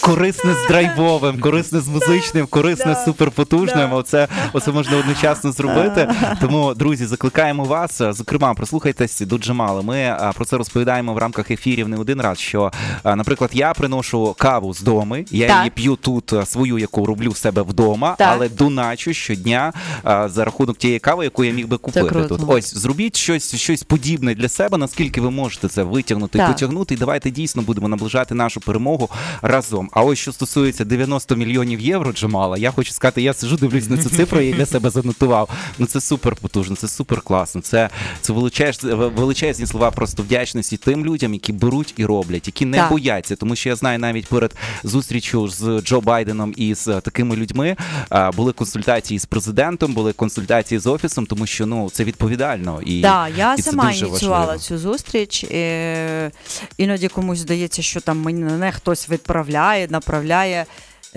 Корисне 0.00 0.54
з 0.54 0.68
драйвовим, 0.68 1.40
корисне 1.40 1.80
з 1.80 1.88
музичним, 1.88 2.46
корисне 2.46 2.94
з 2.94 3.04
суперпотужним. 3.04 3.92
Оце, 3.92 4.28
оце 4.52 4.72
можна 4.72 4.96
одночасно 4.96 5.52
зробити. 5.52 6.08
Тому, 6.40 6.74
друзі, 6.74 7.06
закликаємо 7.06 7.64
вас. 7.64 8.02
Зокрема, 8.10 8.54
прислухайтесь 8.54 9.20
до 9.20 9.38
Джамала. 9.38 9.82
Ми 9.82 10.16
про 10.34 10.44
це 10.44 10.56
розповідаємо 10.56 11.14
в 11.14 11.18
рамках 11.18 11.50
ефірів 11.50 11.88
не 11.88 11.96
один 11.96 12.20
раз. 12.20 12.38
Що, 12.38 12.72
наприклад, 13.04 13.50
я 13.52 13.72
приношу 13.72 14.34
каву 14.38 14.74
з 14.74 14.80
дому, 14.80 15.16
я 15.30 15.46
Так. 15.46 15.58
її 15.58 15.70
п'ю 15.70 15.96
тут 15.96 16.34
свою, 16.44 16.78
яку 16.78 17.06
роблю 17.06 17.30
в 17.30 17.36
себе 17.36 17.62
вдома, 17.62 18.14
Так. 18.18 18.28
але 18.32 18.48
доначу 18.48 19.12
щодня 19.12 19.72
за 20.04 20.44
рахунок 20.44 20.78
тієї 20.78 20.98
кави, 20.98 21.24
яку 21.24 21.44
я 21.44 21.52
міг 21.52 21.66
би 21.68 21.78
купити 21.78 22.22
тут. 22.28 22.40
Ось 22.46 22.74
зробіть 22.74 23.16
щось, 23.16 23.56
щось 23.56 23.82
подібне 23.82 24.34
для 24.34 24.48
себе, 24.48 24.78
наскільки 24.78 25.20
ви 25.20 25.30
можете 25.30 25.68
це 25.68 25.82
витягнути 25.82 26.38
Так. 26.38 26.48
потягнути. 26.48 26.94
І 26.94 26.96
давайте 26.96 27.30
дійсно 27.30 27.62
будемо 27.62 27.88
наближати 27.88 28.34
нашу 28.34 28.60
перемогу 28.60 29.10
разом. 29.42 29.65
А 29.92 30.02
ось 30.02 30.18
що 30.18 30.32
стосується 30.32 30.84
90 30.84 31.36
мільйонів 31.36 31.80
євро, 31.80 32.12
Джамала, 32.12 32.58
я 32.58 32.70
хочу 32.70 32.92
сказати, 32.92 33.22
я 33.22 33.34
сижу, 33.34 33.56
дивлюсь 33.56 33.90
на 33.90 33.98
цю 33.98 34.10
цифру, 34.10 34.40
я 34.40 34.56
для 34.56 34.66
себе 34.66 34.90
занотував. 34.90 35.48
Ну 35.78 35.86
це 35.86 36.00
супер 36.00 36.36
потужно, 36.36 36.76
це 36.76 36.88
супер 36.88 37.20
класно. 37.20 37.60
Це, 37.60 37.90
це 38.20 38.32
величезні, 38.32 38.92
величезні 38.94 39.66
слова 39.66 39.90
просто 39.90 40.22
вдячності 40.22 40.76
тим 40.76 41.04
людям, 41.06 41.34
які 41.34 41.52
беруть 41.52 41.94
і 41.96 42.04
роблять, 42.04 42.46
які 42.46 42.64
не 42.66 42.76
Так. 42.76 42.90
бояться. 42.90 43.36
Тому 43.36 43.56
що 43.56 43.68
я 43.68 43.76
знаю 43.76 43.98
навіть 43.98 44.26
перед 44.26 44.54
зустрічю 44.84 45.48
з 45.48 45.80
Джо 45.84 46.00
Байденом 46.00 46.54
і 46.56 46.74
з 46.74 47.00
такими 47.00 47.36
людьми 47.36 47.76
а, 48.08 48.30
були 48.32 48.52
консультації 48.52 49.18
з 49.18 49.24
президентом, 49.26 49.94
були 49.94 50.12
консультації 50.12 50.78
з 50.78 50.86
офісом, 50.86 51.26
тому 51.26 51.46
що 51.46 51.66
ну 51.66 51.90
це 51.90 52.04
відповідально 52.04 52.80
і 52.86 53.02
Так, 53.02 53.30
я 53.36 53.54
і 53.54 53.56
це 53.56 53.70
сама 53.70 53.90
дуже 53.90 54.06
ініціювала 54.06 54.46
важливо. 54.46 54.62
цю 54.62 54.78
зустріч. 54.78 55.44
Е, 55.44 56.30
іноді 56.78 57.08
комусь 57.08 57.38
здається, 57.38 57.82
що 57.82 58.00
там 58.00 58.18
мене 58.20 58.72
хтось 58.72 59.10
відправляє, 59.10 59.55
направляє. 59.90 60.66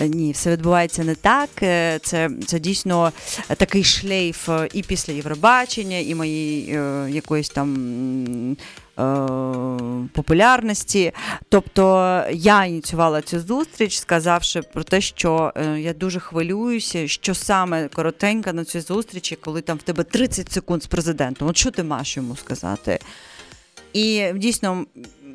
Е, 0.00 0.08
Ні, 0.08 0.32
все 0.32 0.50
відбувається 0.50 1.04
не 1.04 1.14
так. 1.14 1.48
Е, 1.62 1.98
Це, 2.02 2.30
це 2.46 2.58
дійсно 2.58 3.12
такий 3.56 3.84
шлейф 3.84 4.48
е, 4.48 4.68
і 4.74 4.82
після 4.82 5.12
Євробачення, 5.12 5.98
і 5.98 6.14
моєї 6.14 6.76
е, 6.76 7.10
якоїсь 7.10 7.48
там 7.48 8.56
е, 8.98 9.04
популярності. 10.12 11.12
Тобто 11.48 12.24
я 12.32 12.64
ініціювала 12.64 13.22
цю 13.22 13.40
зустріч, 13.40 13.98
сказавши 13.98 14.62
про 14.62 14.84
те, 14.84 15.00
що 15.00 15.52
е, 15.56 15.80
я 15.80 15.92
дуже 15.92 16.20
хвилююся, 16.20 17.08
що 17.08 17.34
саме 17.34 17.88
коротенько 17.88 18.52
на 18.52 18.64
цій 18.64 18.80
зустрічі, 18.80 19.36
коли 19.36 19.60
там 19.60 19.78
в 19.78 19.82
тебе 19.82 20.04
30 20.04 20.52
секунд 20.52 20.82
з 20.82 20.86
президентом. 20.86 21.48
От 21.48 21.56
що 21.56 21.70
ти 21.70 21.82
маєш 21.82 22.16
йому 22.16 22.36
сказати? 22.36 22.98
І 23.92 24.24
дійсно 24.34 24.84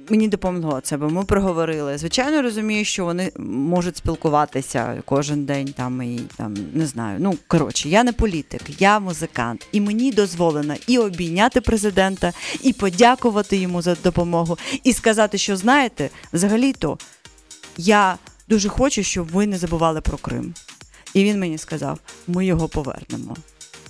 мені 0.09 0.27
допомогло 0.27 0.79
це, 0.81 0.97
бо 0.97 1.09
ми 1.09 1.23
проговорили. 1.23 1.97
Звичайно, 1.97 2.41
розумію, 2.41 2.85
що 2.85 3.05
вони 3.05 3.31
можуть 3.37 3.97
спілкуватися 3.97 5.01
кожен 5.05 5.45
день 5.45 5.73
там 5.77 6.01
і 6.01 6.19
там 6.37 6.55
не 6.73 6.85
знаю. 6.85 7.17
Ну 7.21 7.37
коротше, 7.47 7.89
я 7.89 8.03
не 8.03 8.13
політик, 8.13 8.61
я 8.81 8.99
музикант, 8.99 9.67
і 9.71 9.81
мені 9.81 10.11
дозволено 10.11 10.75
і 10.87 10.97
обійняти 10.97 11.61
президента, 11.61 12.33
і 12.61 12.73
подякувати 12.73 13.57
йому 13.57 13.81
за 13.81 13.95
допомогу, 14.03 14.57
і 14.83 14.93
сказати, 14.93 15.37
що 15.37 15.57
знаєте, 15.57 16.09
взагалі-то 16.33 16.97
я 17.77 18.17
дуже 18.49 18.69
хочу, 18.69 19.03
щоб 19.03 19.27
ви 19.27 19.47
не 19.47 19.57
забували 19.57 20.01
про 20.01 20.17
Крим. 20.17 20.53
І 21.13 21.23
він 21.23 21.39
мені 21.39 21.57
сказав: 21.57 21.99
ми 22.27 22.45
його 22.45 22.67
повернемо. 22.67 23.35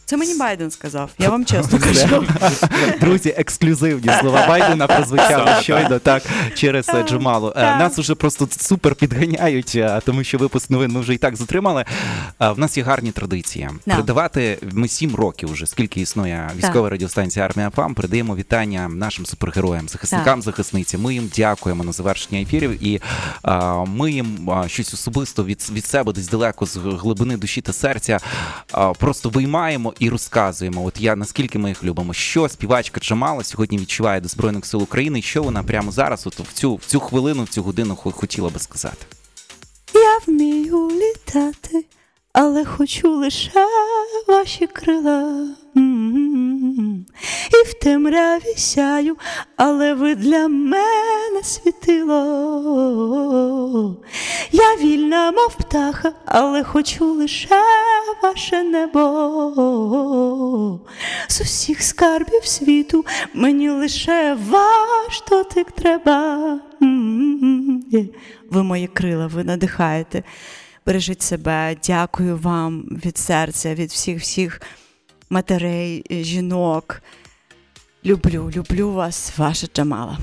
Це 0.05 0.17
мені 0.17 0.35
Байден 0.35 0.71
сказав. 0.71 1.09
Я 1.19 1.29
вам 1.29 1.45
чесно 1.45 1.79
кажу. 1.83 2.25
Друзі, 3.01 3.33
ексклюзивні 3.37 4.09
слова 4.21 4.45
Байдена 4.47 4.87
прозвучали 4.87 5.61
щойно 5.61 5.99
так 5.99 6.23
через 6.55 6.89
е, 6.89 7.03
Джамалу. 7.03 7.53
Е. 7.55 7.61
Нас 7.61 7.99
уже 7.99 8.15
просто 8.15 8.47
супер 8.57 8.95
підганяють, 8.95 9.73
е, 9.75 10.01
тому 10.05 10.23
що 10.23 10.37
випуск 10.37 10.69
новин 10.69 10.91
ми 10.91 10.99
вже 10.99 11.13
і 11.13 11.17
так 11.17 11.35
затримали. 11.35 11.85
В 12.39 12.59
нас 12.59 12.77
є 12.77 12.83
гарні 12.83 13.11
традиції. 13.11 13.69
Да. 13.85 13.91
Передавати 13.91 14.57
ми 14.71 14.87
сім 14.87 15.15
років 15.15 15.51
вже, 15.51 15.65
скільки 15.65 16.01
існує 16.01 16.49
військова 16.57 16.89
радіостанція 16.89 17.45
Армія 17.45 17.69
ФАМ. 17.69 17.93
Передаємо 17.93 18.35
вітання 18.35 18.87
нашим 18.89 19.25
супергероям, 19.25 19.89
захисникам, 19.89 20.41
захисницям. 20.41 21.01
Ми 21.01 21.13
їм 21.13 21.31
дякуємо 21.35 21.83
на 21.83 21.91
завершення 21.91 22.41
ефірів, 22.41 22.83
і 22.83 23.01
ми 23.87 24.11
їм 24.11 24.49
щось 24.67 24.93
особисто 24.93 25.45
від, 25.45 25.69
від 25.71 25.85
себе, 25.85 26.13
десь 26.13 26.27
далеко 26.27 26.65
з 26.65 26.77
глибини 26.77 27.37
душі 27.37 27.61
та 27.61 27.73
серця, 27.73 28.19
просто 28.99 29.29
виймаємо 29.29 29.93
і 29.99 30.09
розказуємо. 30.09 30.85
От 30.85 31.01
я 31.01 31.15
наскільки 31.15 31.59
ми 31.59 31.69
їх 31.69 31.83
любимо, 31.83 32.13
що 32.13 32.49
співачка 32.49 32.99
Джамала 33.01 33.43
сьогодні 33.43 33.77
відчуває 33.77 34.21
до 34.21 34.27
збройних 34.27 34.65
сил 34.65 34.81
України, 34.83 35.21
що 35.21 35.43
вона 35.43 35.63
прямо 35.63 35.91
зараз, 35.91 36.27
от 36.27 36.39
в 36.39 36.53
цю 36.53 36.75
в 36.75 36.85
цю 36.85 36.99
хвилину, 36.99 37.43
в 37.43 37.49
цю 37.49 37.63
годину 37.63 37.95
хо- 37.95 38.11
хотіла 38.11 38.49
би 38.49 38.59
сказати. 38.59 39.05
Я 39.93 40.19
вмію 40.27 40.89
літати, 40.91 41.85
але 42.33 42.65
хочу 42.65 43.15
лише 43.15 43.65
ваші 44.27 44.67
крила. 44.67 45.47
М-м-м. 45.77 46.24
В 47.65 47.73
темряві 47.73 48.55
сяю, 48.57 49.17
але 49.55 49.93
ви 49.93 50.15
для 50.15 50.47
мене 50.47 51.43
світило. 51.43 52.15
Я 54.51 54.75
вільна, 54.75 55.31
мов 55.31 55.55
птаха, 55.57 56.11
але 56.25 56.63
хочу 56.63 57.05
лише 57.05 57.61
ваше 58.23 58.63
небо. 58.63 59.01
З 61.27 61.41
усіх 61.41 61.81
скарбів 61.81 62.45
світу 62.45 63.05
мені 63.33 63.69
лише 63.69 64.37
ваш 64.49 65.23
дотик 65.29 65.71
треба. 65.71 66.59
Ви 68.51 68.63
мої 68.63 68.87
крила, 68.87 69.27
ви 69.27 69.43
надихаєте. 69.43 70.23
Бережіть 70.85 71.21
себе, 71.21 71.75
дякую 71.87 72.37
вам 72.37 72.81
від 73.05 73.17
серця, 73.17 73.75
від 73.75 73.89
всіх 73.89 74.21
всіх 74.21 74.61
матерей, 75.29 76.05
жінок. 76.09 77.01
Люблю, 78.05 78.49
люблю 78.49 78.91
вас, 78.91 79.33
ваша 79.37 79.67
Джамала. 79.75 80.17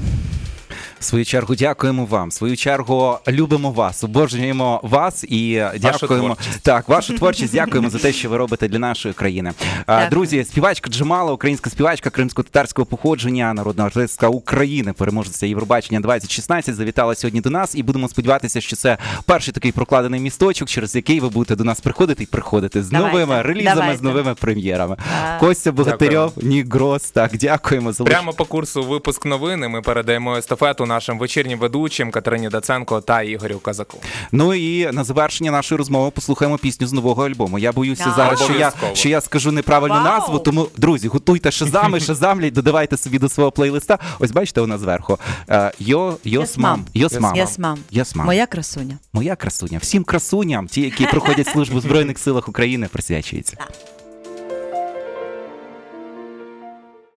В 1.02 1.04
свою 1.04 1.24
чергу 1.24 1.54
дякуємо 1.54 2.04
вам. 2.04 2.28
В 2.28 2.32
свою 2.32 2.56
чергу 2.56 3.18
любимо 3.28 3.70
вас, 3.70 4.04
обожнюємо 4.04 4.80
вас 4.82 5.24
і 5.24 5.62
дякуємо 5.80 6.34
творчість. 6.34 6.62
так. 6.62 6.88
Вашу 6.88 7.18
творчість 7.18 7.52
дякуємо 7.52 7.90
за 7.90 7.98
те, 7.98 8.12
що 8.12 8.28
ви 8.28 8.36
робите 8.36 8.68
для 8.68 8.78
нашої 8.78 9.14
країни. 9.14 9.52
Дякую. 9.88 10.10
Друзі, 10.10 10.44
співачка 10.44 10.90
Джамала, 10.90 11.32
українська 11.32 11.70
співачка 11.70 12.10
кримсько-татарського 12.10 12.86
походження, 12.86 13.54
народна 13.54 13.84
артистка 13.84 14.28
України, 14.28 14.92
переможеця 14.92 15.46
Євробачення 15.46 16.00
2016, 16.00 16.74
завітала 16.74 17.14
сьогодні 17.14 17.40
до 17.40 17.50
нас, 17.50 17.74
і 17.74 17.82
будемо 17.82 18.08
сподіватися, 18.08 18.60
що 18.60 18.76
це 18.76 18.98
перший 19.26 19.54
такий 19.54 19.72
прокладений 19.72 20.20
місточок, 20.20 20.68
через 20.68 20.96
який 20.96 21.20
ви 21.20 21.28
будете 21.28 21.56
до 21.56 21.64
нас 21.64 21.80
приходити 21.80 22.22
і 22.22 22.26
приходити 22.26 22.82
з 22.82 22.90
Давайте, 22.90 23.18
новими 23.18 23.42
релізами, 23.42 23.96
з 23.96 24.02
новими 24.02 24.34
прем'єрами. 24.34 24.96
Костя 25.40 25.72
Богатирьов, 25.72 26.32
Нік 26.36 26.74
Грос. 26.74 27.10
Так, 27.10 27.36
дякуємо 27.36 27.92
за 27.92 28.04
Прямо 28.04 28.32
по 28.32 28.44
курсу 28.44 28.82
випуск 28.82 29.26
новини 29.26 29.68
ми 29.68 29.82
передаємо 29.82 30.36
естафету 30.36 30.86
нашим 30.94 31.18
вечірнім 31.18 31.58
ведучим 31.58 32.10
Катерині 32.10 32.48
Даценко 32.48 33.00
та 33.00 33.22
Ігорю 33.22 33.58
Казаку. 33.58 33.98
Ну 34.32 34.54
і 34.54 34.92
на 34.92 35.04
завершення 35.04 35.50
нашої 35.50 35.78
розмови 35.78 36.10
послухаємо 36.10 36.58
пісню 36.58 36.86
з 36.86 36.92
нового 36.92 37.26
альбому. 37.26 37.58
Я 37.58 37.72
боюся 37.72 38.04
Так. 38.04 38.14
зараз, 38.16 38.38
що 38.42 38.52
я, 38.52 38.54
Обов'язково. 38.68 38.94
що 38.94 39.08
я 39.08 39.20
скажу 39.20 39.52
неправильну 39.52 39.94
Вау. 39.94 40.04
назву. 40.04 40.38
Тому, 40.38 40.68
друзі, 40.76 41.08
готуйте 41.08 41.50
шазами, 41.50 42.00
шазамлять, 42.08 42.52
додавайте 42.52 42.96
собі 42.96 43.18
до 43.18 43.28
свого 43.28 43.50
плейлиста. 43.50 43.98
Ось 44.18 44.30
бачите, 44.30 44.60
вона 44.60 44.78
зверху. 44.78 45.18
Е, 45.50 45.72
Йо, 45.78 46.16
йосмам. 46.24 46.84
Йосмам. 46.94 47.36
Ясмам. 47.36 47.78
Ясмам. 47.90 48.26
Моя 48.26 48.46
красуня. 48.46 48.98
Моя 49.12 49.36
красуня. 49.36 49.78
Всім 49.78 50.04
красуням, 50.04 50.66
ті, 50.66 50.80
які 50.80 51.06
проходять 51.06 51.46
службу 51.46 51.78
в 51.78 51.80
Збройних 51.80 52.18
силах 52.18 52.48
України, 52.48 52.88
присвячується. 52.92 53.56